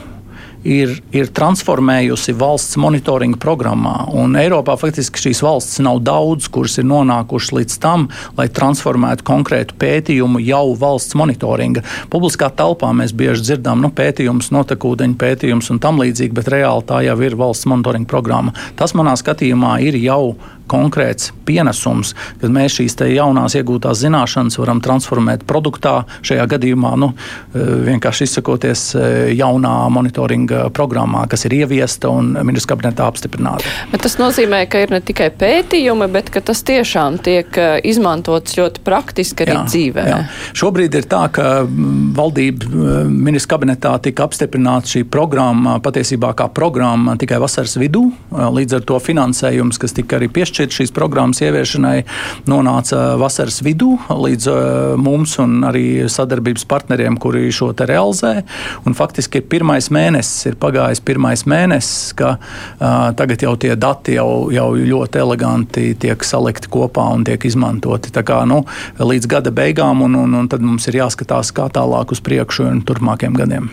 [0.64, 3.96] ir, ir transformējusi valsts monitoringa programmā.
[4.16, 9.78] Un Eiropā faktiski šīs valsts nav daudz, kuras ir nonākušas līdz tam, lai transformētu konkrētu
[9.80, 11.84] pētījumu jau valsts monitoringa.
[12.12, 17.04] Publiskā telpā mēs bieži dzirdam nu, pētījumus, notekūdeņu pētījumus un tam līdzīgi, bet reāli tā
[17.08, 18.56] jau ir valsts monitoringa programma.
[18.80, 20.36] Tas manā skatījumā ir jau
[20.70, 27.72] konkrēts pienesums, kad mēs šīs jaunās iegūtās zināšanas varam transformēt produktā, šajā gadījumā nu, eh,
[27.90, 33.66] vienkārši izsakoties eh, jaunā monitoringa programmā, kas ir ieviesta un ministrs kabinetā apstiprināta.
[33.92, 38.58] Bet tas nozīmē, ka ir ne tikai pētījumi, bet ka tas tiešām tiek eh, izmantots
[38.60, 40.08] ļoti praktiski arī jā, dzīvē.
[40.10, 40.20] Jā.
[40.60, 47.16] Šobrīd ir tā, ka mm, valdība ministrs kabinetā tika apstiprināta šī programma patiesībā kā programma
[47.20, 48.06] tikai vasaras vidū.
[48.30, 52.04] Līdz ar to finansējums, kas tika arī piešķirts, piešķirt šīs programmas ieviešanai,
[52.50, 58.44] nonāca vasaras vidū līdz uh, mums un arī sadarbības partneriem, kuri šo te realizē.
[58.88, 64.18] Un faktiski ir pirmais mēnesis, ir pagājis pirmais mēnesis, ka uh, tagad jau tie dati
[64.18, 68.12] jau, jau ļoti eleganti tiek salikti kopā un tiek izmantoti.
[68.12, 68.64] Tā kā nu,
[69.00, 72.84] līdz gada beigām, un, un, un tad mums ir jāskatās, kā tālāk uz priekšu un
[72.84, 73.72] turpmākiem gadiem.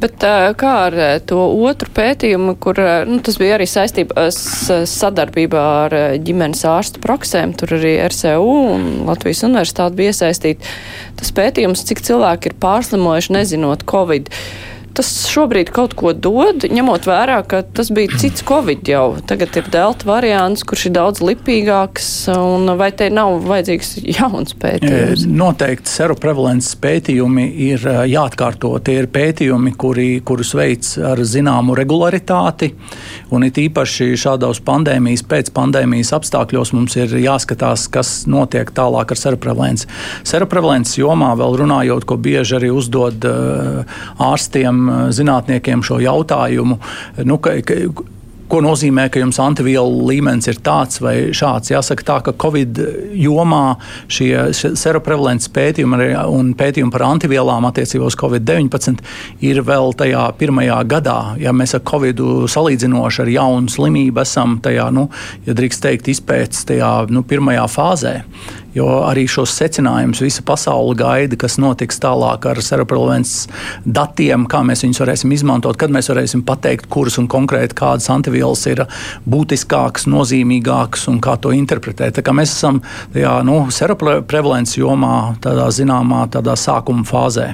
[0.00, 0.24] Bet
[0.58, 7.02] kā ar to otru pētījumu, kur nu, tas bija arī saistībā sadarbībā ar ģimenes ārstu
[7.02, 10.74] praksēm, tur arī RCU un Latvijas universitāte bija iesaistīti.
[11.20, 14.30] Tas pētījums, cik cilvēki ir pārslimojuši, nezinot Covid.
[14.96, 19.06] Tas šobrīd kaut ko dod, ņemot vērā, ka tas bija cits Covid jau.
[19.28, 25.24] Tagad ir delta variants, kurš ir daudz lipīgāks, un vai te nav vajadzīgs jauns pētījums?
[25.28, 28.74] Noteikti seroprevalences pētījumi ir jāatkārto.
[28.84, 32.72] Tie ir pētījumi, kuri, kurus veids ar zināmu regularitāti,
[33.32, 39.22] un it īpaši šādos pandēmijas, pēc pandēmijas apstākļos mums ir jāskatās, kas notiek tālāk ar
[39.22, 39.88] seroprevalenci.
[40.28, 43.24] Seroprevalences jomā vēl runājot, ko bieži arī uzdod
[44.22, 44.81] ārstiem
[45.14, 46.78] zinātniekiem šo jautājumu.
[47.28, 47.78] Nu, ka, ka,
[48.52, 51.70] Ko nozīmē, ka jums antivielu līmenis ir tāds vai šāds?
[51.72, 52.76] Jāsaka, tā, ka Covid
[53.16, 53.78] jomā
[54.12, 59.00] šie seroprevalences pētījumi un pētījumi par antivielām attiecībā uz Covid-19
[59.48, 61.16] ir vēl tajā pirmajā gadā.
[61.40, 62.20] Ja mēs ar Covid
[62.52, 65.06] salīdzinoši ar jaunu slimību esam tajā, nu,
[65.48, 68.18] ja drīkst teikt, izpētes tajā nu, pirmajā fāzē.
[68.76, 73.48] Jo arī šos secinājumus visa pasaule gaida, kas notiks tālāk ar seroprevalences
[73.84, 78.64] datiem, kā mēs viņus varēsim izmantot, kad mēs varēsim pateikt, kuras un konkrēti kādas antivielas
[78.70, 78.86] ir
[79.28, 82.16] būtiskākas, nozīmīgākas un kā to interpretēt.
[82.16, 82.80] Tā kā mēs esam
[83.12, 87.52] tajā nu, seroprevalences jomā, tādā zināmā tādā sākuma fāzē.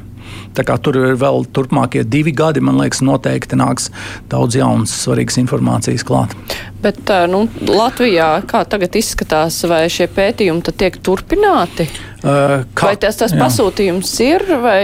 [0.58, 2.62] Tur ir vēl turpmākie divi gadi.
[2.64, 3.90] Man liekas, noteikti nāks
[4.30, 6.34] daudz jaunas, svarīgas informācijas klāt.
[6.82, 11.88] Bet nu, Latvijā kā tagad izskatās, vai šie pētījumi tiek turpināti?
[12.18, 13.38] Kā, vai tas, tas jā.
[13.38, 14.42] pasūtījums ir?
[14.58, 14.80] Vai...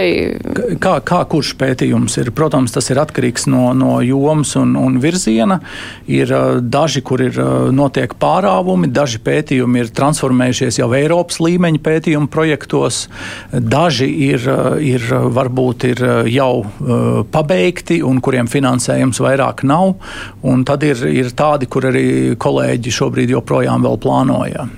[0.79, 2.31] Kā, kā kurš pētījums ir?
[2.35, 5.59] Protams, tas ir atkarīgs no, no jomas un, un virziena.
[6.07, 6.31] Ir
[6.63, 7.39] daži, kur ir
[7.75, 13.05] notiek pārāvumi, daži pētījumi ir transformējušies jau Eiropas līmeņa pētījumu projektos,
[13.51, 14.47] daži ir,
[14.79, 16.63] ir varbūt ir jau
[17.35, 19.97] pabeigti un kuriem finansējums vairāk nav.
[20.47, 22.07] Un tad ir, ir tādi, kur arī
[22.39, 24.69] kolēģi šobrīd joprojām plānoja.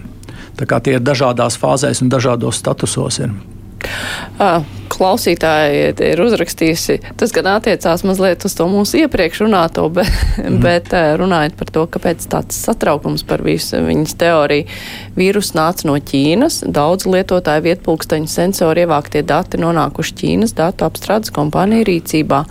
[0.58, 3.20] Tie ir dažādās fāzēs un dažādos statusos.
[3.22, 3.34] Ir.
[4.98, 10.10] Klausītāji ir uzrakstījusi, tas gan attiecās mazliet uz to mūsu iepriekš runāto, bet,
[10.42, 10.58] mm.
[10.64, 10.90] bet
[11.22, 14.66] runājot par to, kāpēc tāds satraukums par visu viņas teoriju.
[15.18, 21.86] Vīrus nāca no Ķīnas, daudz lietotāju vietpulksteņu sensoru ievāktie dati nonākuši Ķīnas datu apstrādes kompāniju
[21.92, 22.42] rīcībā.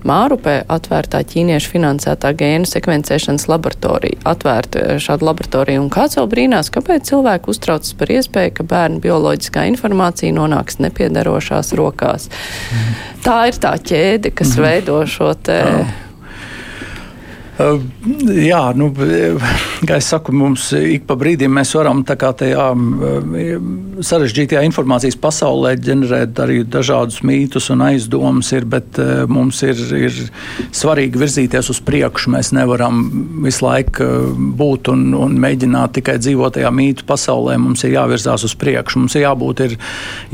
[0.00, 4.22] Mārupē atvērtā ķīniešu finansētā gēnu sekvencēšanas laboratorija.
[4.30, 9.66] Atvērta šāda laboratorija un kāds jau brīnās, kāpēc cilvēki uztraucas par iespēju, ka bērnu bioloģiskā
[9.74, 11.89] informācija nonāks nepiedarošās rokās.
[11.96, 13.00] Mm.
[13.24, 14.68] Tā ir tā ķēde, kas mm.
[14.68, 15.58] veido šo te.
[15.66, 16.06] Oh
[17.60, 18.88] Jā, nu,
[19.88, 22.68] kā es saku, mums ik pa brīdim mēs varam tajā
[24.06, 30.16] sarežģītajā informācijas pasaulē ģenerēt arī dažādus mītus un aizdomas, ir, bet mums ir, ir
[30.72, 32.32] svarīgi virzīties uz priekšu.
[32.36, 33.02] Mēs nevaram
[33.44, 34.08] visu laiku
[34.60, 37.58] būt un, un mēģināt tikai dzīvot tajā mītu pasaulē.
[37.60, 39.04] Mums ir jāvirzās uz priekšu.
[39.04, 39.76] Mums ir jābūt, ir,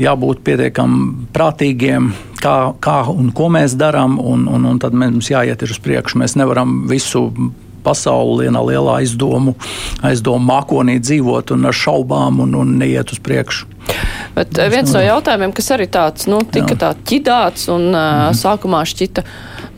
[0.07, 2.11] jābūt pietiekami prātīgiem,
[2.41, 6.21] kā, kā un ko mēs darām, un, un, un tad mums jāiet uz priekšu.
[6.21, 7.27] Mēs nevaram visu
[7.87, 9.55] pasauli vienā lielā aizdomu,
[10.05, 13.69] aizdomu mākonī dzīvot un ar šaubām un, un neiet uz priekšu.
[14.35, 18.39] Bet eh, viens no jautājumiem, kas arī tāds, nu, tika tā ķidāts un mm -hmm.
[18.41, 19.23] sākumā šķita,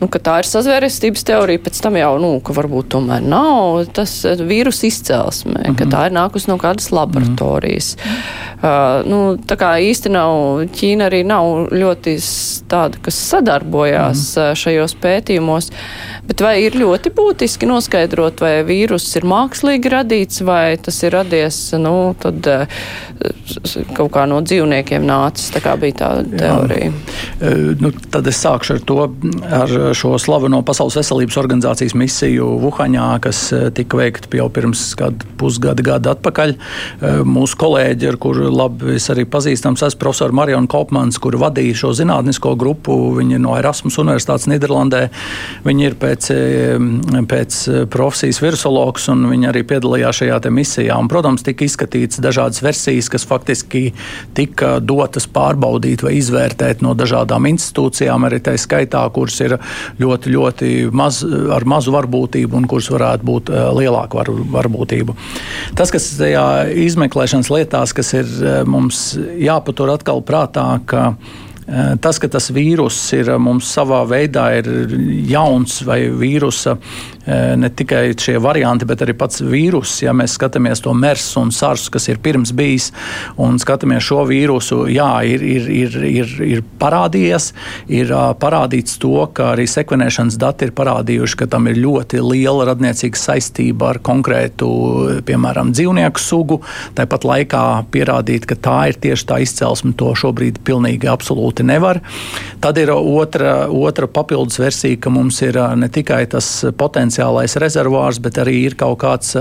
[0.00, 4.12] nu, ka tā ir sazvērestības teorija, pēc tam jau, nu, ka varbūt tomēr nav tas
[4.24, 5.78] vīrusu izcelsme, mm -hmm.
[5.78, 5.92] ka mhm.
[5.94, 7.96] tā ir nākus no kādas laboratorijas.
[7.96, 9.00] Mm -hmm.
[9.02, 10.30] uh, nu, tā kā īsti nav,
[10.70, 12.16] Ķīna arī nav ļoti
[12.68, 14.54] tāda, kas sadarbojās mm -hmm.
[14.54, 15.70] šajos pētījumos,
[16.28, 21.72] bet vai ir ļoti būtiski noskaidrot, vai vīruss ir mākslīgi radīts, vai tas ir radies,
[21.72, 22.66] nu, tad uh,
[23.94, 26.92] kaut kā no dzīvniekiem nācis, tā kā bija tā teorija.
[27.40, 27.50] Jā.
[27.80, 28.98] Nu, tad es sākšu ar to,
[29.50, 34.82] ar šo slaveno Pasaules veselības organizācijas misiju Vuhaņā, kas eh, tika veikta jau pirms
[35.40, 36.54] pusgada, gada atpakaļ.
[36.54, 41.78] Eh, mūsu kolēģi, ar kuru labi es arī pazīstams, esmu profesors Mariona Kopmans, kur vadīja
[41.82, 42.96] šo zinātnisko grupu.
[43.18, 45.02] Viņi ir no Erasmus Universitātes Nīderlandē.
[45.66, 50.98] Viņi ir pēc, eh, pēc profesijas virusologs, un viņi arī piedalījās šajā misijā.
[50.98, 53.92] Un, protams, tika izskatīts dažādas versijas, kas faktiski
[54.34, 59.56] tika dotas pārbaudīt vai izvērtēt no dažādām institūcijām, arī tā skaitā, kuras ir
[60.00, 65.16] ļoti, ļoti maz, ar mazu varbūtību un kuras varētu būt eh, lielāka var, varbūtība.
[65.78, 66.46] Tas, kas tajā
[66.86, 72.98] izmeklēšanas lietās, kas ir eh, mums jāpatur atkal prātā, ka eh, tas, ka tas vīrus
[73.16, 74.70] ir mums savā veidā ir
[75.30, 76.78] jauns vai vīrusa
[77.26, 79.98] ne tikai šie varianti, bet arī pats vīrus.
[80.04, 82.90] Ja mēs skatāmies to MERS un SARS, kas ir pirms bijis,
[83.40, 87.50] un skatāmies šo vīrusu, jā, ir, ir, ir, ir, ir parādījies,
[87.92, 93.20] ir parādīts to, ka arī sekvenēšanas dati ir parādījuši, ka tam ir ļoti liela radniecīga
[93.20, 94.70] saistība ar konkrētu,
[95.28, 96.60] piemēram, dzīvnieku sugu.
[96.98, 102.00] Tāpat laikā pierādīt, ka tā ir tieši tā izcelsme, to šobrīd pilnīgi absolūti nevar.
[102.64, 106.48] Tad ir otra, otra papildus versija, ka mums ir ne tikai tas
[107.20, 109.36] potenciālais rezervārs, bet arī ir kaut kāds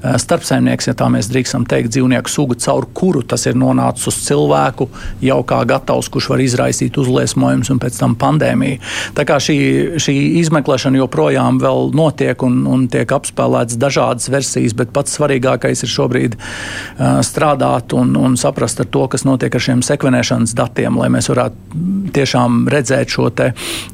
[0.00, 4.88] starpsaimnieks, ja tā mēs drīkstam teikt, dzīvnieku suga, caur kuru tas ir nonācis uz cilvēku,
[5.20, 8.80] jau kā gatavs, kurš var izraisīt uzliesmojumus un pēc tam pandēmiju.
[9.14, 14.92] Tā kā šī, šī izmeklēšana joprojām vēl notiek un, un tiek apspēlētas dažādas versijas, bet
[14.92, 19.84] pats svarīgākais ir šobrīd uh, strādāt un, un saprast ar to, kas notiek ar šiem
[19.84, 23.50] sekvenēšanas datiem, lai mēs varētu tiešām redzēt šo te,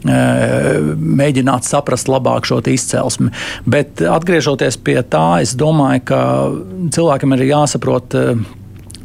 [0.06, 3.05] mēģināt saprast labāk šo izcelsmi.
[3.66, 6.20] Bet atgriežoties pie tā, es domāju, ka
[6.96, 8.16] cilvēkam ir jāsaprot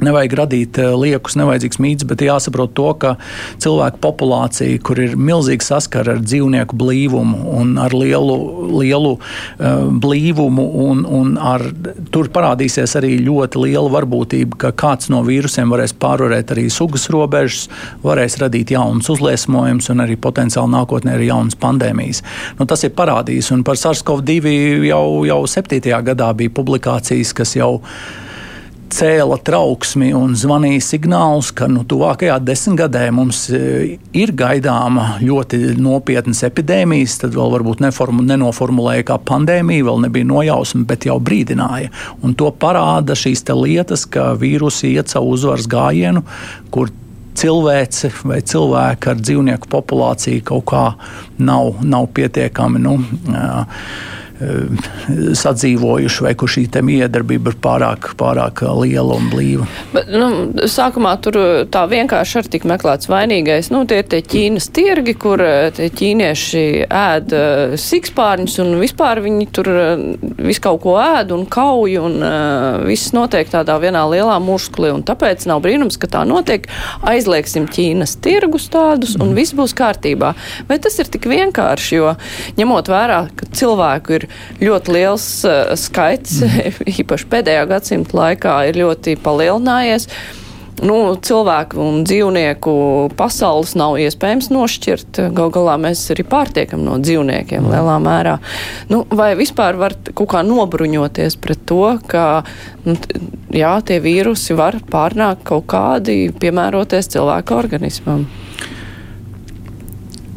[0.01, 3.13] Nevajag radīt eh, liekus, nevajadzīgs mīts, bet jāsaprot to, ka
[3.61, 8.37] cilvēku populācija, kur ir milzīga saskara ar dzīvnieku blīvumu un ar lielu,
[8.81, 11.63] lielu uh, blīvumu, un, un ar,
[12.13, 17.67] tur parādīsies arī ļoti liela varbūtība, ka kāds no vīrusiem varēs pārvarēt arī sugas robežas,
[18.01, 22.23] varēs radīt jaunus uzliesmojumus un arī potenciāli nākotnē arī jaunas pandēmijas.
[22.57, 24.57] Nu, tas ir parādījis, un par SARS-CoV-2
[24.89, 25.93] jau, jau 7.
[26.09, 27.75] gadā bija publikācijas, kas jau
[28.91, 36.43] cēla trauksmi un zvanīja signālus, ka nu, tuvākajā desmitgadē mums e, ir gaidāma ļoti nopietnas
[36.47, 37.19] epidēmijas.
[37.23, 41.91] Tad vēl varbūt neformu, nenoformulēja kā pandēmija, vēl nebija nojausma, bet jau brīdināja.
[42.25, 46.23] Un to parāda šīs lietas, ka vīrusi iet savu uzvaras gājienu,
[46.71, 46.91] kur
[47.41, 50.85] cilvēce vai cilvēki ar dzīvnieku populāciju kaut kā
[51.39, 52.81] nav, nav pietiekami.
[52.83, 52.99] Nu,
[53.31, 53.65] Eh,
[55.41, 59.67] sadzīvojuši, vai kur šī miedarbība ir pārāk, pārāk liela un blīva.
[59.93, 60.29] Bet, nu,
[60.69, 61.37] sākumā tur
[61.71, 63.71] tā vienkārši arī tika meklēts vainīgais.
[63.73, 65.43] Nu, tie ir tie Ķīnas tirgi, kur
[65.77, 67.35] tie ķīnieši ēd
[67.81, 69.69] sikspārņus un vispār viņi tur
[70.41, 72.17] visu kaut ko ēd un kauj un
[72.87, 74.93] viss notiek tādā vienā lielā mušklī.
[74.95, 76.67] Un tāpēc nav brīnums, ka tā notiek.
[77.07, 79.37] Aizliegsim Ķīnas tirgus tādus un mm.
[79.37, 80.33] viss būs kārtībā.
[80.69, 82.15] Vai tas ir tik vienkārši, jo
[82.59, 84.27] ņemot vērā, ka cilvēku ir
[84.61, 86.93] ļoti liels uh, skaits, mm.
[87.01, 90.07] īpaši pēdējā gadsimta laikā, ir ļoti palielinājies.
[90.81, 92.71] Nu, cilvēku un dzīvnieku
[93.19, 95.19] pasaules nav iespējams nošķirt.
[95.37, 97.73] Gal galā mēs arī pārtiekam no dzīvniekiem mm.
[97.75, 98.37] lielā mērā.
[98.89, 102.25] Nu, vai vispār var kaut kā nobruņoties pret to, ka
[102.87, 102.95] nu,
[103.53, 108.25] jā, tie vīrusi var pārnākt kaut kādi piemēroties cilvēku organismam?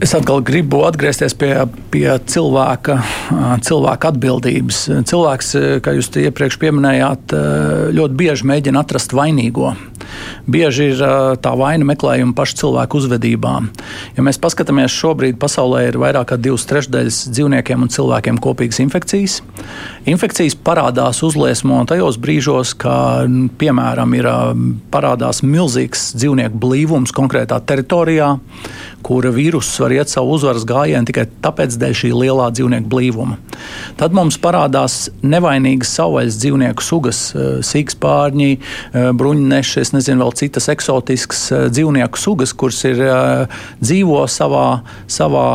[0.02, 1.52] Es atkal gribu atgriezties pie,
[1.94, 2.96] pie cilvēka,
[3.62, 4.80] cilvēka atbildības.
[5.06, 5.50] Cilvēks,
[5.86, 7.34] kā jūs iepriekš minējāt,
[7.94, 9.76] ļoti bieži mēģina atrast vainīgo.
[10.50, 11.02] Bieži ir
[11.40, 13.52] tā vaina meklējuma pašu cilvēku uzvedībā.
[14.16, 19.38] Ja mēs paskatāmies, šobrīd pasaulē ir vairāk kā divas trešdaļas dzīvniekiem un cilvēkiem kopīgas infekcijas.
[20.10, 23.30] Infekcijas parādās uzliesmo tajos brīžos, kad,
[23.62, 24.28] piemēram, ir
[24.92, 28.34] parādās milzīgs dzīvnieku blīvums konkrētā teritorijā,
[29.04, 33.38] kura vīruss var iet savu uzvaras gājienu tikai tāpēc, dēļ šī lielā dzīvnieku blīvuma.
[34.00, 37.20] Tad mums parādās nevainīgas savvaļas dzīvnieku sugas,
[37.68, 38.50] sīkspārņi,
[39.20, 43.04] bruņneši, es nezinu, vēl citas eksotiskas dzīvnieku sugas, kuras ir
[43.82, 44.66] dzīvo savā,
[45.10, 45.48] savā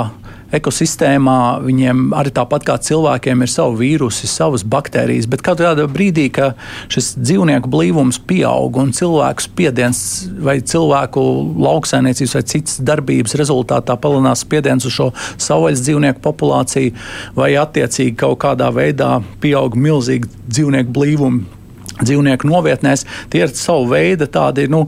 [0.55, 6.57] ekosistēmā viņiem arī tāpat kā cilvēkiem ir savi vīrusi, savas baktērijas, bet kādā brīdī, kad
[6.91, 10.01] šis dzīvnieku blīvums pieaug un cilvēku spiediens
[10.45, 11.25] vai cilvēku
[11.67, 16.95] lauksainiecības vai citas darbības rezultātā palielinās spiediens uz šo savvaļas dzīvnieku populāciju
[17.37, 21.59] vai attiecīgi kaut kādā veidā pieaug milzīgi dzīvnieku blīvumi
[21.99, 23.05] dzīvnieku novietnēs.
[23.31, 24.85] Tie ir savu veidu tādi nu,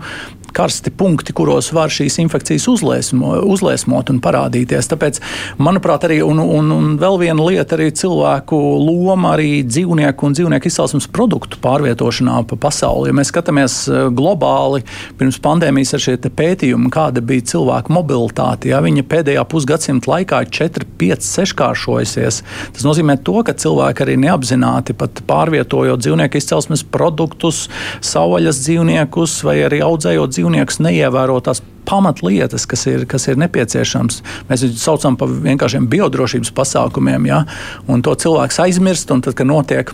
[0.56, 4.89] karsti punkti, kuros var šīs infekcijas uzliesmo, uzliesmot un parādīties.
[4.91, 5.20] Tāpēc,
[5.62, 10.70] manuprāt, arī un, un, un vēl viena lieta arī cilvēku loma arī dzīvnieku un dzīvnieku
[10.70, 13.10] izcelsmes produktu pārvietošanā pa pasauli.
[13.12, 14.84] Ja mēs skatāmies e, globāli
[15.20, 20.54] pirms pandēmijas ar šie pētījumi, kāda bija cilvēku mobilitāte, ja viņa pēdējā pusgadsimta laikā ir
[20.60, 22.41] 4, 5, 6 kāršojusies,
[22.76, 27.66] tas nozīmē to, ka cilvēki arī neapzināti pat pārvietojot dzīvnieku izcelsmes produktus,
[28.06, 34.22] savvaļas dzīvniekus vai arī audzējot dzīvniekus dzīvnieks neievēro tās pamatlietas, kas ir, kas ir nepieciešams.
[34.50, 37.44] Mēs viņus saucam par vienkāršiem biodrošības pasākumiem, ja?
[37.88, 39.94] un to cilvēks aizmirst, un tad, kad notiek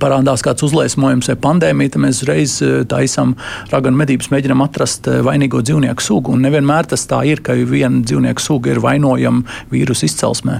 [0.00, 3.34] parādās kāds uzliesmojums vai pandēmija, tad mēs uzreiz eh, taisām
[3.72, 6.34] raganu medības, mēģinām atrast eh, vainīgo dzīvnieku sugu.
[6.36, 10.58] Un nevienmēr tas tā ir, ka viena dzīvnieku suga ir vainojama vīrusu izcelsmē.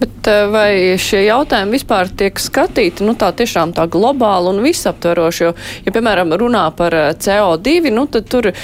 [0.00, 5.44] Bet eh, vai šie jautājumi vispār tiek skatīti nu, tā tiešām tā globāli un visaptveroši?
[5.44, 5.54] Jo,
[5.86, 8.58] ja, piemēram, runā par CO2, nu, tad tur ir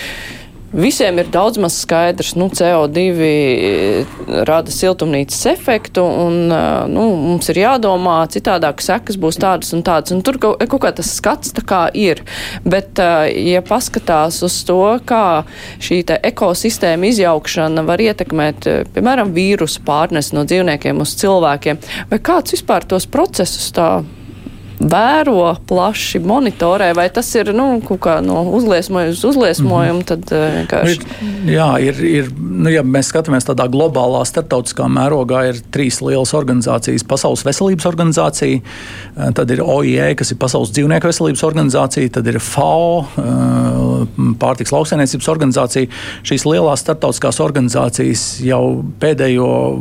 [0.71, 4.11] Visiem ir daudz maz skaidrs, nu, CO2 eh,
[4.47, 10.15] rada siltumnīcas efektu, un eh, nu, mums ir jādomā, citādāk sekas būs tādas un tādas.
[10.15, 12.23] Un tur kaut, kaut kā tas skats tā kā ir.
[12.63, 14.79] Bet, eh, ja paskatās uz to,
[15.11, 15.43] kā
[15.83, 21.83] šī ekosistēma izjaukšana var ietekmēt, piemēram, vīrusu pārnes no dzīvniekiem uz cilvēkiem,
[22.15, 23.91] vai kāds vispār tos procesus tā
[24.81, 30.09] vēro plaši, monitorē, vai tas ir nu, kaut kā no uzliesmojuma uz uzliesmojumu, mm -hmm.
[30.09, 31.01] tad uh, vienkārši.
[31.21, 36.33] Ir, jā, ir, ir, nu, ja mēs skatāmies tādā globālā starptautiskā mērogā, ir trīs lielas
[36.35, 37.05] organizācijas.
[37.05, 42.39] Pasaules veselības organizācija, eh, tad ir OIE, kas ir Pasaules dzīvnieku veselības organizācija, tad ir
[42.39, 44.07] FAO, eh,
[44.41, 45.89] pārtiks lauksainiecības organizācija.
[46.23, 49.81] Šīs lielās starptautiskās organizācijas jau pēdējo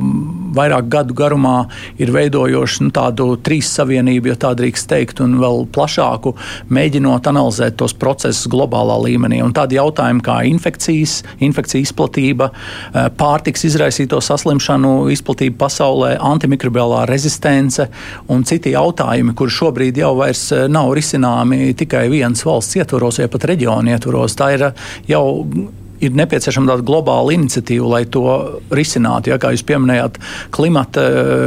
[0.56, 5.66] vairāk gadu garumā ir veidojuši nu, tādu trīs savienību, ja tā drīkst teikt, un vēl
[5.76, 6.34] plašāku,
[6.74, 9.42] mēģinot analizēt tos procesus globālā līmenī.
[9.46, 17.90] Un tādi jautājumi kā infekcijas, infekcija izplatība, eh, pārtiks izraisīto saslimšanu izplatība pasaulē, antimikrobiālā rezistence
[18.30, 23.28] un citi jautājumi, kur šobrīd jau vairs eh, nav risināmi tikai vienas valsts ietvaros vai
[23.28, 24.38] pat reģiona ietvaros.
[24.40, 25.26] Tā ir eh, jau
[26.04, 28.24] ir nepieciešama tāda globāla iniciatīva, lai to
[28.74, 29.32] risinātu.
[29.34, 30.20] Ja, kā jūs pieminējāt,
[30.56, 31.06] klimata,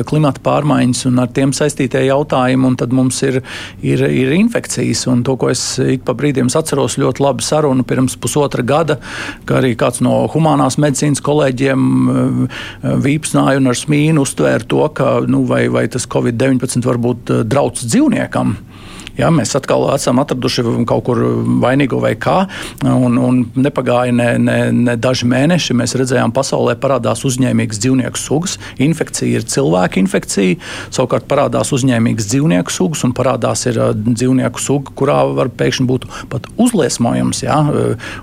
[0.08, 3.40] klimata pārmaiņas un ar tiem saistītie jautājumi, un tad mums ir,
[3.84, 5.06] ir, ir infekcijas.
[5.12, 8.98] Un to, ko es ik pa brīdiem atceros, ļoti labi sarunu pirms pusotra gada,
[9.48, 12.58] ka arī kāds no humanās medicīnas kolēģiem eh,
[13.06, 17.44] vīpsnāja un ar smīnu uztvēra to, ka nu, vai, vai tas Covid-19 var būt eh,
[17.48, 18.56] drauds dzīvniekam.
[19.18, 21.20] Ja, mēs atkal esam atraduši kaut kur
[21.62, 22.46] vainīgo vai kā,
[22.86, 25.76] un, un nepagāja ne, ne, ne daži mēneši.
[25.76, 28.58] Mēs redzējām, pasaulē parādās uzņēmīgas dzīvnieku sugas.
[28.82, 30.58] Infekcija ir cilvēka infekcija,
[30.92, 36.48] savukārt parādās uzņēmīgas dzīvnieku sugas, un parādās ir dzīvnieku suga, kurā var pēkšņi būt pat
[36.62, 37.42] uzliesmojums.
[37.44, 37.58] Ja.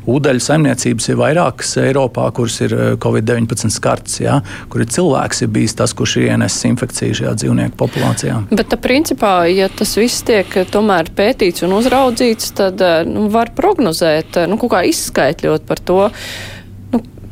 [0.10, 4.40] Ūdeņu saimniecības ir vairākas Eiropā, kuras ir Covid-19 skarts, ja,
[4.72, 8.42] kur ir cilvēks ir bijis tas, kurš ir ienesis infekciju šajā dzīvnieku populācijā.
[8.50, 13.52] Bet, tā, principā, ja tas viss tiek tomēr pētīts un uzraudzīts, tad eh, nu, var
[13.58, 16.00] prognozēt, eh, nu, kaut kā izskaitļot par to,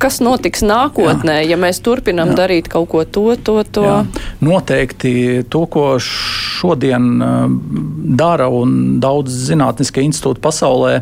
[0.01, 1.53] kas notiks nākotnē, Jā.
[1.53, 2.37] ja mēs turpinam Jā.
[2.43, 3.85] darīt kaut ko to, to, to.
[3.85, 3.97] Jā.
[4.45, 7.47] Noteikti to, ko šodien uh,
[8.17, 11.01] dara un daudz zinātniskie institūti pasaulē,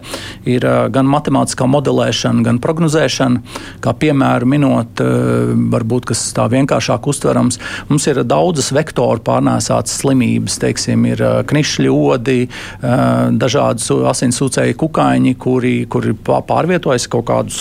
[0.49, 3.57] ir uh, gan matemātiskā modelēšana, gan prognozēšana.
[3.83, 7.59] Kā piemēru minot, uh, varbūt kas tā vienkāršāk uztverams,
[7.91, 12.37] mums ir daudzas vektoru pārnēsātas slimības, teiksim, ir knišļi, odi,
[13.39, 17.59] dažādas asinsūcēju kukaiņi, kuri, kuri pārvietojas kaut, kādus,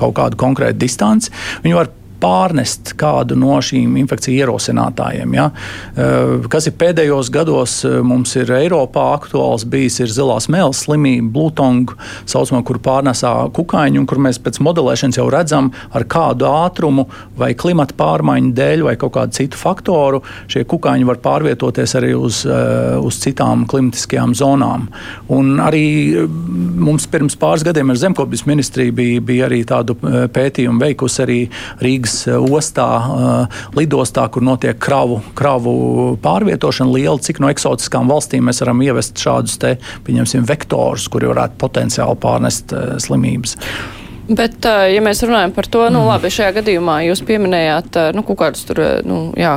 [0.00, 1.32] kaut kādu konkrētu distanci.
[1.64, 5.34] Viņi var pārnest kādu no šīm infekciju ierosinātājiem.
[5.36, 5.48] Ja?
[5.96, 11.30] Eh, kas ir pēdējos gados eh, mums ir Eiropā aktuāls bijis ir zilās mēles slimība,
[11.34, 11.96] blūtonga,
[12.30, 17.06] saucamā, kur pārnesā kukaiņu, un kur mēs pēc modelēšanas jau redzam, ar kādu ātrumu
[17.38, 22.42] vai klimata pārmaiņu dēļ vai kaut kādu citu faktoru šie kukaiņi var pārvietoties arī uz,
[22.46, 24.88] eh, uz citām klimatiskajām zonām.
[25.32, 25.84] Un arī
[26.28, 31.38] mums pirms pāris gadiem ar zemkopības ministriju bija, bija arī tādu pētījumu veikusi arī
[31.80, 38.10] Rīgas Rīgas eh, ostā, eh, lidostā, kur notiek kravu, kravu pārvietošana liela, cik no eksotiskām
[38.10, 43.56] valstīm mēs varam ievest šādus te, pieņemsim, vektorus, kuri varētu potenciāli pārnest eh, slimības.
[44.30, 46.06] Bet, ja mēs runājam par to, nu, mm.
[46.06, 49.56] labi, šajā gadījumā jūs pieminējāt, nu, kaut kādus tur, nu, jā,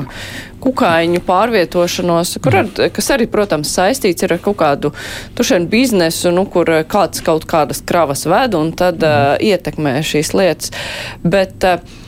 [0.63, 4.89] kukaiņu pārvietošanos, kur ar, kas arī, protams, saistīts ar kaut kādu
[5.37, 9.37] tušenu biznesu, nu, kur kāds kaut kādas kravas ved un tad mm.
[9.37, 10.73] uh, ietekmē šīs lietas.
[11.21, 12.01] Bet, uh,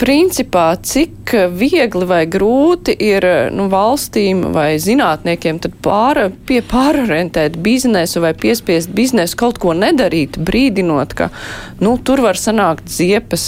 [0.00, 3.24] principā, cik viegli vai grūti ir
[3.54, 11.30] nu, valstīm vai zinātniekiem pār, pārorientēt biznesu vai piespiest biznesu kaut ko nedarīt, brīdinot, ka
[11.82, 13.46] nu, tur var sanākt ziepes,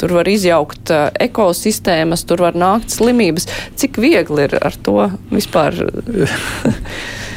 [0.00, 3.48] tur var izjaukt ekosistēmas, tur var nākt slimības.
[3.80, 5.80] Cik viegli ir ar to vispār?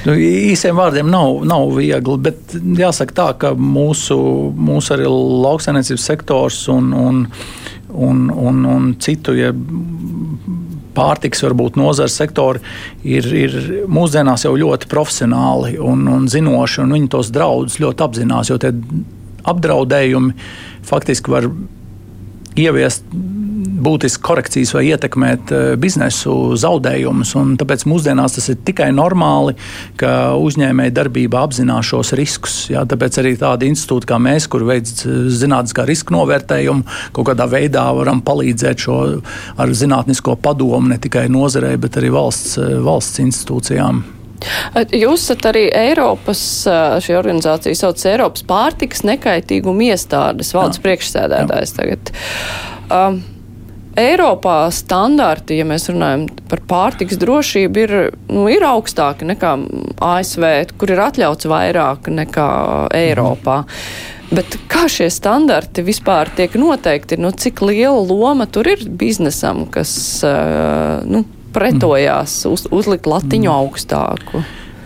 [0.03, 4.17] Nu, īsiem vārdiem nav, nav viegli, bet jāsaka tā, ka mūsu,
[4.51, 7.21] mūsu arī lauksainiecības sektors un, un
[7.93, 9.35] un, un, un citu.
[9.37, 9.53] Ja
[10.93, 12.61] pārtiks, varbūt nozares sektori
[13.01, 13.55] ir, ir
[13.89, 18.51] mūsdienās jau ļoti profesionāli un, un zinoši, un viņi tos draudus ļoti apzinās.
[18.51, 18.73] Jo tie
[19.49, 20.35] apdraudējumi
[20.87, 21.49] faktiski var
[22.59, 23.07] ieviest
[23.63, 27.33] būtiski korekcijas vai ietekmēt biznesu zaudējumus.
[27.61, 29.55] Tāpēc mūsdienās tas ir tikai normāli,
[29.99, 32.57] ka uzņēmēji darbība apzinās šos riskus.
[32.73, 37.85] Jā, tāpēc arī tādi institūti kā mēs, kur veids zinātniskā riska novērtējumu, kaut kādā veidā
[37.97, 38.99] varam palīdzēt šo
[39.57, 44.03] ar zinātnisko padomu ne tikai nozarei, bet arī valsts, valsts institūcijām.
[44.91, 46.41] Jūs esat arī Eiropas,
[47.03, 50.85] šī organizācija sauc Eiropas pārtikas nekaitīguma iestādes valdes Jā.
[50.87, 52.11] priekšsēdētājs tagad.
[52.91, 53.21] Um,
[53.99, 57.93] Eiropā standarti, ja mēs runājam par pārtiks drošību, ir,
[58.31, 59.53] nu, ir augstāki nekā
[60.01, 60.47] ASV,
[60.81, 62.47] kur ir atļauts vairāk nekā
[62.97, 63.61] Eiropā.
[64.33, 67.19] Bet kā šie standarti vispār tiek noteikti?
[67.21, 69.93] Nu, cik liela loma tur ir biznesam, kas
[70.25, 71.21] uh, nu,
[71.53, 73.57] pretojās uz, uzlikt latiņu mm.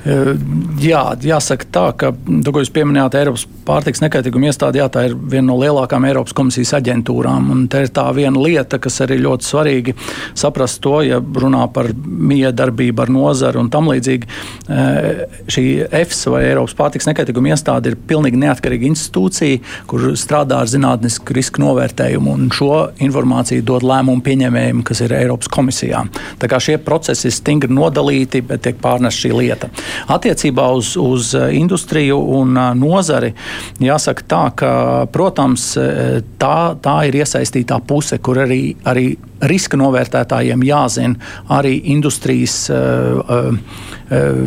[0.07, 5.15] Jā, jāsaka tā, ka, to, ko jūs pieminējāt, Eiropas pārtiks nekaitīguma iestāde, jā, tā ir
[5.17, 7.49] viena no lielākām Eiropas komisijas aģentūrām.
[7.51, 9.95] Un tā ir tā viena lieta, kas arī ļoti svarīgi
[10.37, 14.29] saprast to, ja runā par miedarbību ar nozaru un tam līdzīgi.
[15.51, 15.65] Šī
[15.99, 19.59] EFSA vai Eiropas pārtiks nekaitīguma iestāde ir pilnīgi neatkarīga institūcija,
[19.91, 22.71] kur strādā ar zinātnisku risku novērtējumu un šo
[23.03, 26.05] informāciju dod lēmumu pieņēmējiem, kas ir Eiropas komisijā.
[26.39, 29.73] Tā kā šie procesi ir stingri nodalīti, bet tiek pārnest šī lieta.
[30.13, 33.33] Attiecībā uz, uz industriju un nozari
[33.83, 34.71] jāsaka tā, ka,
[35.13, 35.69] protams,
[36.41, 39.09] tā, tā ir iesaistītā puse, kur arī, arī
[39.47, 42.59] riska novērtētājiem jāzina arī industrijas,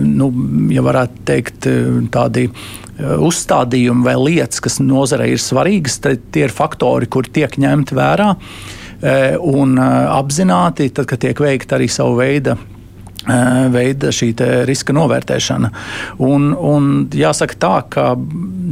[0.03, 0.31] nu,
[0.75, 1.69] ja varētu teikt,
[2.15, 2.49] tādi
[3.01, 8.35] uzstādījumi vai lietas, kas nozarei ir svarīgas, tie ir faktori, kur tiek ņemti vērā
[9.49, 12.59] un apzināti, tad, kad tiek veikta arī savu veidu
[13.27, 14.31] veida šī
[14.69, 15.71] riska novērtēšana.
[16.25, 18.07] Un, un jāsaka tā, ka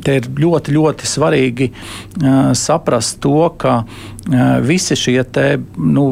[0.05, 6.07] te ir ļoti, ļoti svarīgi uh, saprast to, ka uh, visi šie te, nu,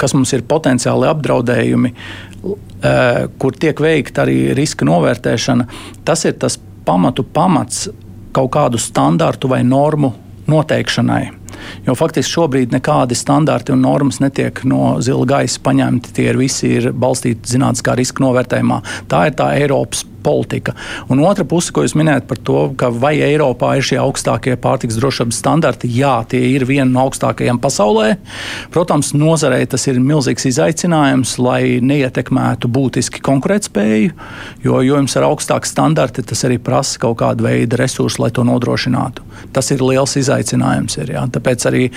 [0.00, 2.56] kas mums ir potenciāli apdraudējumi, uh,
[3.38, 5.68] kur tiek veikta arī riska novērtēšana,
[6.04, 7.86] tas ir tas pamatu pamats
[8.32, 10.12] kaut kādu standartu vai normu
[10.50, 11.41] noteikšanai.
[11.86, 16.14] Jo faktiski šobrīd nekādi standarti un normas netiek no zila gaisa paņemti.
[16.16, 18.82] Tie ir visi ir balstīti zinātniskā riska novērtējumā.
[19.10, 20.72] Tā ir tā Eiropas politika.
[21.08, 24.98] Un otra puse, ko jūs minējat par to, ka vai Eiropā ir šie augstākie pārtiks
[25.00, 28.14] drošības standarti, jā, tie ir vieni no augstākajiem pasaulē.
[28.72, 34.12] Protams, nozarei tas ir milzīgs izaicinājums, lai neietekmētu būtiski konkurētspēju,
[34.64, 38.46] jo, jo jums ir augstāki standarti, tas arī prasa kaut kādu veidu resursu, lai to
[38.46, 39.26] nodrošinātu.
[39.52, 40.98] Tas ir liels izaicinājums.
[41.02, 41.26] Ir, jā.
[41.42, 41.88] Tāpēc arī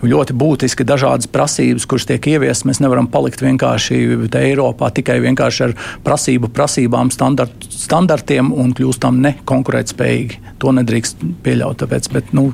[0.00, 4.00] ļoti būtiski dažādas prasības, kuras tiek ieviestas, mēs nevaram palikt vienkārši
[4.44, 5.76] Eiropā tikai vienkārši ar
[6.06, 10.40] prasību, prasībām, standartu standartiem un kļūstam nekonkurētspējīgi.
[10.62, 11.82] To nedrīkst pieļaut.
[11.82, 12.46] Tāpēc, bet, nu,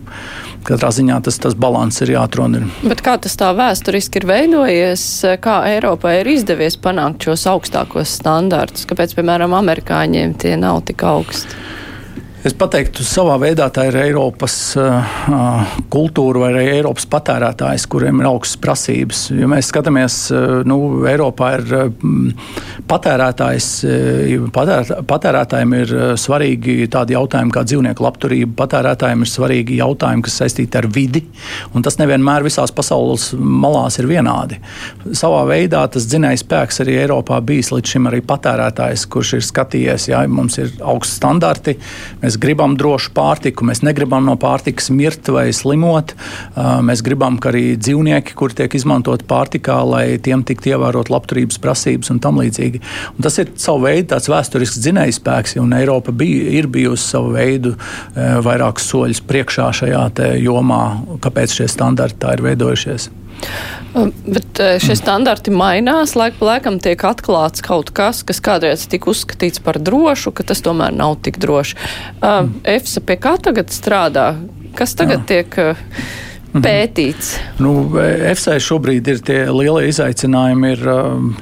[0.66, 2.58] katrā ziņā tas, tas balans ir jāatrod.
[2.82, 5.04] Bet kā tas tā vēsturiski ir veidojies,
[5.44, 8.88] kā Eiropai ir izdevies panākt šos augstākos standartus?
[8.90, 11.79] Kāpēc, piemēram, amerikāņiem tie nav tik augsti?
[12.40, 15.02] Es teiktu, savā veidā tā ir Eiropas uh,
[15.92, 19.26] kultūra vai Eiropas patērētājs, kuriem ir augstas prasības.
[19.36, 20.78] Ja mēs skatāmies, uh, nu,
[21.10, 22.54] Eiropā ir uh,
[22.88, 29.76] patērētājs, uh, patēr, patērētājiem ir uh, svarīgi tādi jautājumi kā dzīvnieku labturība, patērētājiem ir svarīgi
[29.82, 31.26] jautājumi, kas saistīti ar vidi,
[31.76, 34.62] un tas nevienmēr visās pasaules malās ir vienādi.
[35.12, 40.08] Savā veidā tas dzinējs spēks arī Eiropā bijis līdz šim arī patērētājs, kurš ir skatījies,
[40.14, 41.78] ja mums ir augsti standarti.
[42.24, 46.12] Mēs Mēs gribam drošu pārtiku, mēs negribam no pārtikas mirt vai slimot.
[46.86, 52.12] Mēs gribam, ka arī dzīvnieki, kuri tiek izmantoti pārtikā, lai tiem tiktu ievērot labturības prasības
[52.14, 52.78] un tam līdzīgi.
[53.16, 57.74] Un tas ir savu veidu tāds vēsturisks dzinējspēks, un Eiropa bija, ir bijusi savu veidu
[58.14, 60.06] vairākus soļus priekšā šajā
[60.38, 60.84] jomā,
[61.26, 63.10] kāpēc šie standarti tā ir veidojušies.
[63.94, 68.86] Um, bet uh, šie standarti mainās, laik pa laikam tiek atklāts kaut kas, kas kādreiz
[68.90, 71.78] tika uzskatīts par drošu, ka tas tomēr nav tik droši.
[72.20, 72.52] Uh, mm.
[72.76, 74.32] EFSA pie kā tagad strādā?
[74.78, 75.28] Kas tagad Jā.
[75.32, 75.80] tiek uh,
[76.54, 77.34] pētīts?
[77.62, 80.74] Nu, EFSA šobrīd ir tie lielie izaicinājumi.
[80.76, 81.32] Ir, um,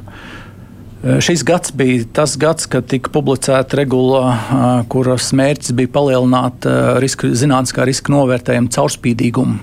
[1.21, 6.99] šis gads bija tas gads, kad tika publicēta regula, eh, kuras mērķis bija palielināt eh,
[6.99, 9.59] riska, zinātniskā riska novērtējumu caurspīdīgumu.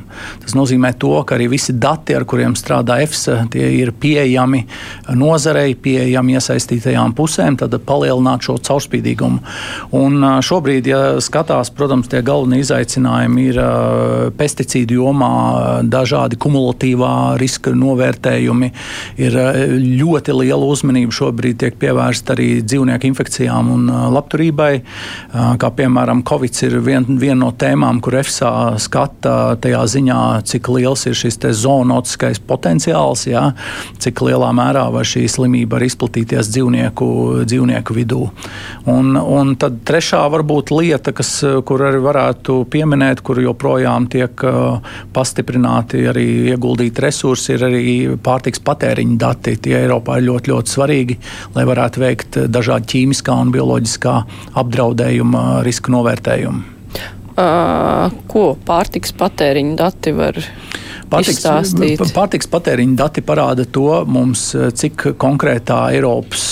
[0.46, 4.62] Tas nozīmē, to, ka arī visi dati, ar kuriem strādā EFSA, ir pieejami
[5.20, 9.42] nozarei, pieejami iesaistītajām pusēm, tad palielināt šo caurspīdīgumu.
[10.00, 13.62] Un šobrīd, ja skatās, protams, tie galvenie izaicinājumi ir
[14.40, 15.34] pesticīdu jomā,
[15.84, 17.12] dažādi kumulatīvā
[17.42, 18.72] riska novērtējumi,
[19.20, 19.40] ir
[20.06, 24.72] ļoti liela uzmanība šobrīd tiek pievērsta arī dzīvnieku infekcijām un labturībai.
[25.62, 28.52] Kā piemēram, Covid ir viena vien no tēmām, kur EFSA
[28.82, 33.50] skata tajā ziņā, cik liels ir šis zoonotiskais potenciāls, jā,
[34.02, 37.08] cik lielā mērā var šī slimība var izplatīties dzīvnieku,
[37.48, 38.22] dzīvnieku vidū.
[38.92, 41.32] Un, un tad trešā varbūt lieta, kas,
[41.68, 44.46] kur arī varētu pieminēt, kur joprojām tiek
[45.16, 47.86] pastiprināti arī ieguldīti resursi, ir arī
[48.24, 49.58] pārtiks patēriņa dati.
[49.66, 51.15] Tie Eiropā ir ļoti, ļoti svarīgi,
[51.56, 54.16] lai varētu veikt dažādu ķīmiskā un bioloģiskā
[54.62, 56.72] apdraudējuma risku novērtējumu.
[57.36, 60.38] Uh, ko pārtiks patēriņa dati var
[61.06, 61.44] Pārtiks,
[62.16, 64.48] pārtiks patēriņa dati parāda to mums,
[64.80, 66.46] cik konkrētā Eiropas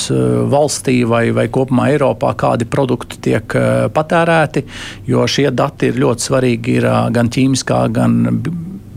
[0.51, 3.57] valstī vai, vai kopumā Eiropā kādi produkti tiek
[3.95, 4.65] patērēti,
[5.09, 8.19] jo šie dati ir ļoti svarīgi ir gan ķīmiskā, gan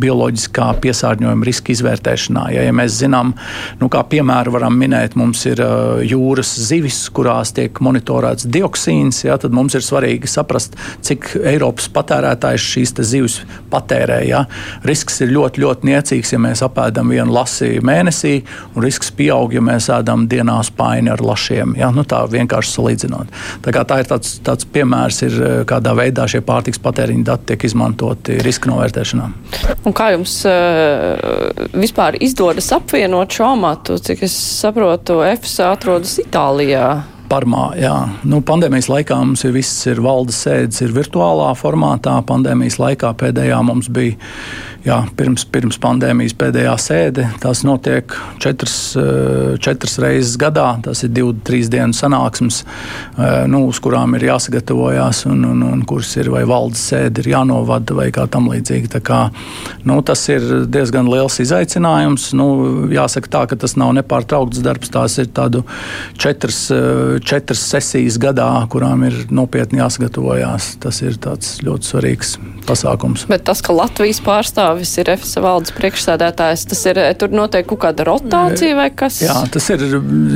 [0.01, 2.47] bioloģiskā piesārņojuma riska izvērtēšanā.
[2.55, 3.33] Ja, ja mēs zinām,
[3.81, 9.39] nu, kā piemēru varam minēt, mums ir uh, jūras zivis, kurās tiek monitorēts dioksīns, ja,
[9.41, 10.77] tad mums ir svarīgi saprast,
[11.07, 13.41] cik Eiropas patērētājs šīs zivis
[13.73, 14.21] patērē.
[14.27, 14.45] Ja.
[14.87, 18.39] Risks ir ļoti, ļoti niecīgs, ja mēs apēdam vienu lasi mēnesī,
[18.75, 21.77] un risks pieaug, ja mēs ēdam dienā spaini ar lašiem.
[21.81, 21.91] Ja.
[21.95, 23.33] Nu, tā vienkārši salīdzinot.
[23.65, 25.39] Tā, tā ir tāds, tāds piemērs, ir,
[25.69, 29.31] kādā veidā šie pārtiks patēriņa dati tiek izmantoti riska novērtēšanā.
[29.87, 31.15] Un kā jums uh,
[31.79, 34.01] vispār izdodas apvienot šo amatu?
[34.03, 36.89] Cik es saprotu, EFSA atrodas Itālijā.
[37.27, 37.95] Parmā, jā.
[38.29, 42.15] Nu, pandēmijas laikā mums ir viss ir valdes sēdes, ir virtuālā formātā.
[42.29, 44.15] Pandēmijas laikā pēdējā mums bija
[44.87, 47.27] jā, pirms, pirms pandēmijas pēdējā sēde.
[47.43, 48.13] Tas notiek
[48.43, 50.69] četras, eh, četras reizes gadā.
[50.83, 55.83] Tas ir divu, trīs dienu sanāksmes, eh, nu, uz kurām ir jāsagatavojas, un, un, un
[55.83, 58.93] kuras ir vai valdes sēde ir jānovada vai kā tam līdzīgi.
[58.97, 59.21] Tā kā,
[59.85, 62.33] nu, tas ir diezgan liels izaicinājums.
[62.39, 62.49] Nu,
[62.93, 64.93] jāsaka tā, ka tas nav nepārtraukts darbs.
[64.95, 65.65] Tās ir tādu
[66.17, 70.75] četras, eh, četras sesijas gadā, kurām ir nopietni jāsagatavojas.
[70.83, 72.37] Tas ir ļoti svarīgs
[72.67, 73.27] pasākums.
[73.31, 76.67] Bet tas, ka Latvijas pārstāv pārstāvis ir EFSA valdes priekšsēdētājs.
[76.71, 79.21] Tas ir, tur notiek kaut kāda rotācija vai kas?
[79.25, 79.83] Jā, tas ir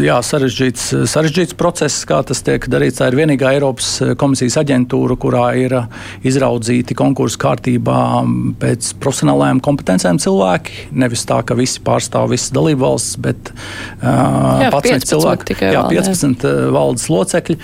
[0.05, 2.99] jā, sarežģīts, sarežģīts process, kā tas tiek darīts.
[3.01, 5.77] Tā ir vienīgā Eiropas komisijas aģentūra, kurā ir
[6.27, 8.01] izraudzīti konkursu kārtībā
[8.61, 10.91] pēc profesionālajām kompetencēm cilvēki.
[11.01, 15.59] Nevis tā, ka visi pārstāv visas dalību valsts, bet uh, jā, 11 cilvēki.
[15.61, 16.70] Jā, 15 valdē.
[16.75, 17.57] Valdes locekļi.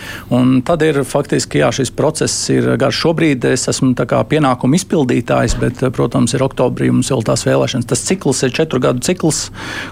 [0.66, 3.02] Tad ir faktiski, jā, šis process ir garš.
[3.06, 7.88] Šobrīd es esmu pienākumu izpildītājs, bet, protams, ir oktobrī mums vēl tās vēlēšanas.
[7.90, 9.46] Tas cikls ir četru gadu cikls,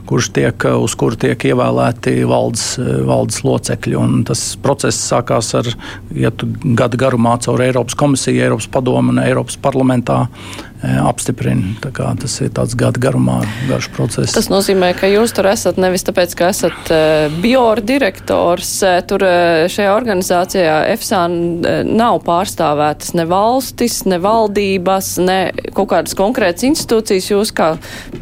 [0.09, 2.67] kurš tiek, uz kuru tiek ievēlēti valdes,
[3.07, 3.99] valdes locekļi.
[4.01, 5.71] Un tas process sākās ar
[6.15, 10.25] ietu gadu garumā caur Eiropas komisiju, Eiropas padomu un Eiropas parlamentā
[10.83, 11.75] apstiprina.
[12.21, 14.35] Tas ir tāds gada garumā garš process.
[14.35, 16.91] Tas nozīmē, ka jūs tur esat nevis tāpēc, ka esat
[17.41, 18.73] biora direktors.
[19.09, 19.25] Tur
[19.73, 21.23] šajā organizācijā EFSA
[21.89, 25.39] nav pārstāvētas ne valstis, ne valdības, ne
[25.77, 27.31] kaut kādas konkrētas institūcijas.
[27.33, 27.71] Jūs kā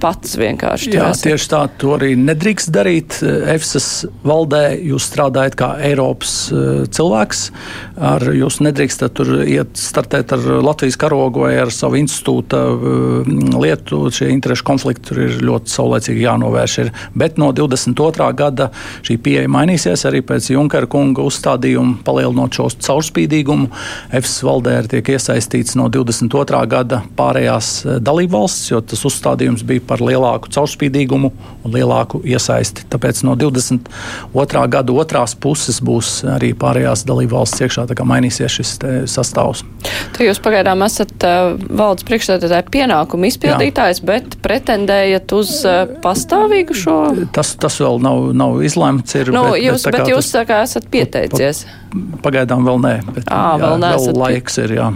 [0.03, 0.93] pats vienkārši.
[0.95, 1.27] Jā, esat.
[1.31, 3.19] tieši tā, to arī nedrīkst darīt.
[3.23, 3.89] EFSAS
[4.27, 6.37] valdē jūs strādājat kā Eiropas
[6.95, 7.45] cilvēks.
[8.13, 14.11] Ar, jūs nedrīkstat tur iet startēt ar Latvijas karogu vai ar savu institūtu Uh, lietu,
[14.11, 16.77] šie interešu konflikti tur ir ļoti saulēcīgi jānovērš.
[16.83, 16.91] Ir.
[17.19, 18.29] Bet no 22.
[18.37, 18.69] gada
[19.07, 23.71] šī pieeja mainīsies arī pēc Junkera kunga uzstādījuma, palielinot šo caurspīdīgumu.
[24.19, 26.63] EFSA valdē arī tiek iesaistīts no 22.
[26.73, 31.33] gada pārējās uh, dalībvalstis, jo tas uzstādījums bija par lielāku caurspīdīgumu
[31.63, 32.87] un lielāku iesaisti.
[32.93, 34.67] Tāpēc no 22.
[34.77, 38.77] gada otrās puses būs arī pārējās dalībvalstis iekšā, tā kā mainīsies šis
[39.11, 39.65] sastāvs.
[40.17, 44.07] Te jūs pagaidām esat uh, valdes priekšsēdētājs priekšsēdētāja pienākumu izpildītājs, Jā.
[44.09, 46.99] bet pretendējat uz uh, pastāvīgu šo?
[47.35, 49.17] Tas, tas vēl nav, nav izlemts.
[49.19, 51.65] Ir, nu, bet, jūs, bet, bet jūs tas, kā esat pieteicies?
[52.25, 52.95] Pagaidām vēl nē.
[53.13, 54.77] Bet, à, jā, vēl, vēl laiks ir.
[54.79, 54.91] Jā.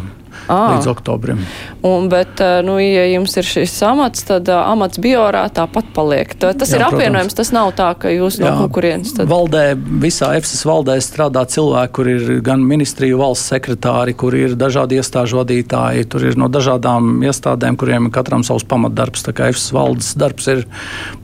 [0.49, 0.77] À.
[0.77, 1.41] līdz oktobrim.
[1.87, 6.35] Un, bet, nu, ja jums ir šis amats, tad amats biorā tāpat paliek.
[6.39, 7.39] Tas Jā, ir apvienojums, protams.
[7.39, 9.15] tas nav tā, ka jūs no kaut kurienes.
[9.17, 9.31] Tad...
[9.31, 9.65] Valdē,
[10.03, 15.41] visā EFSAS valdē strādā cilvēki, kur ir gan ministriju valsts sekretāri, kur ir dažādi iestāžu
[15.41, 19.27] vadītāji, tur ir no dažādām iestādēm, kuriem katram savs pamatdarbs.
[19.27, 20.65] Tā kā EFSAS valdes darbs ir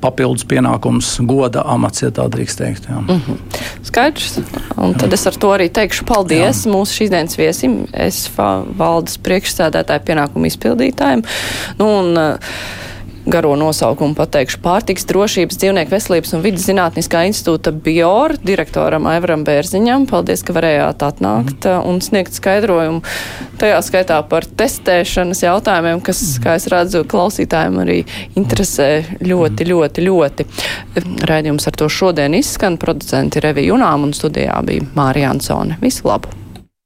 [0.02, 2.90] papildus pienākums, goda amats, ja tā drīkst teikt.
[2.90, 3.00] Jā.
[3.00, 3.60] Mm -hmm.
[3.82, 4.38] Skaidrs.
[4.76, 5.14] Un tad Jā.
[5.14, 6.72] es ar to arī teikšu paldies Jā.
[6.72, 7.86] mūsu šīsdienas viesim.
[7.92, 8.30] Es
[8.78, 11.26] valdes valdes priekšsēdētāja pienākumu izpildītājiem.
[11.78, 12.16] Nu, un,
[13.22, 20.08] garo nosaukumu pateikšu pārtiks drošības dzīvnieku veselības un vidas zinātniskā institūta Bior direktoram Aivaram Bērziņam.
[20.10, 21.86] Paldies, ka varējāt atnākt mm.
[21.86, 22.98] un sniegt skaidrojumu
[23.62, 26.42] tajā skaitā par testēšanas jautājumiem, kas, mm.
[26.42, 28.00] kā es redzu, klausītājiem arī
[28.34, 28.90] interesē
[29.22, 30.50] ļoti, ļoti, ļoti.
[31.30, 32.74] Raidījums ar to šodien izskan.
[32.82, 35.78] Producenti Revija Junām un studijā bija Mārija Ansone.
[35.84, 36.42] Visu labu!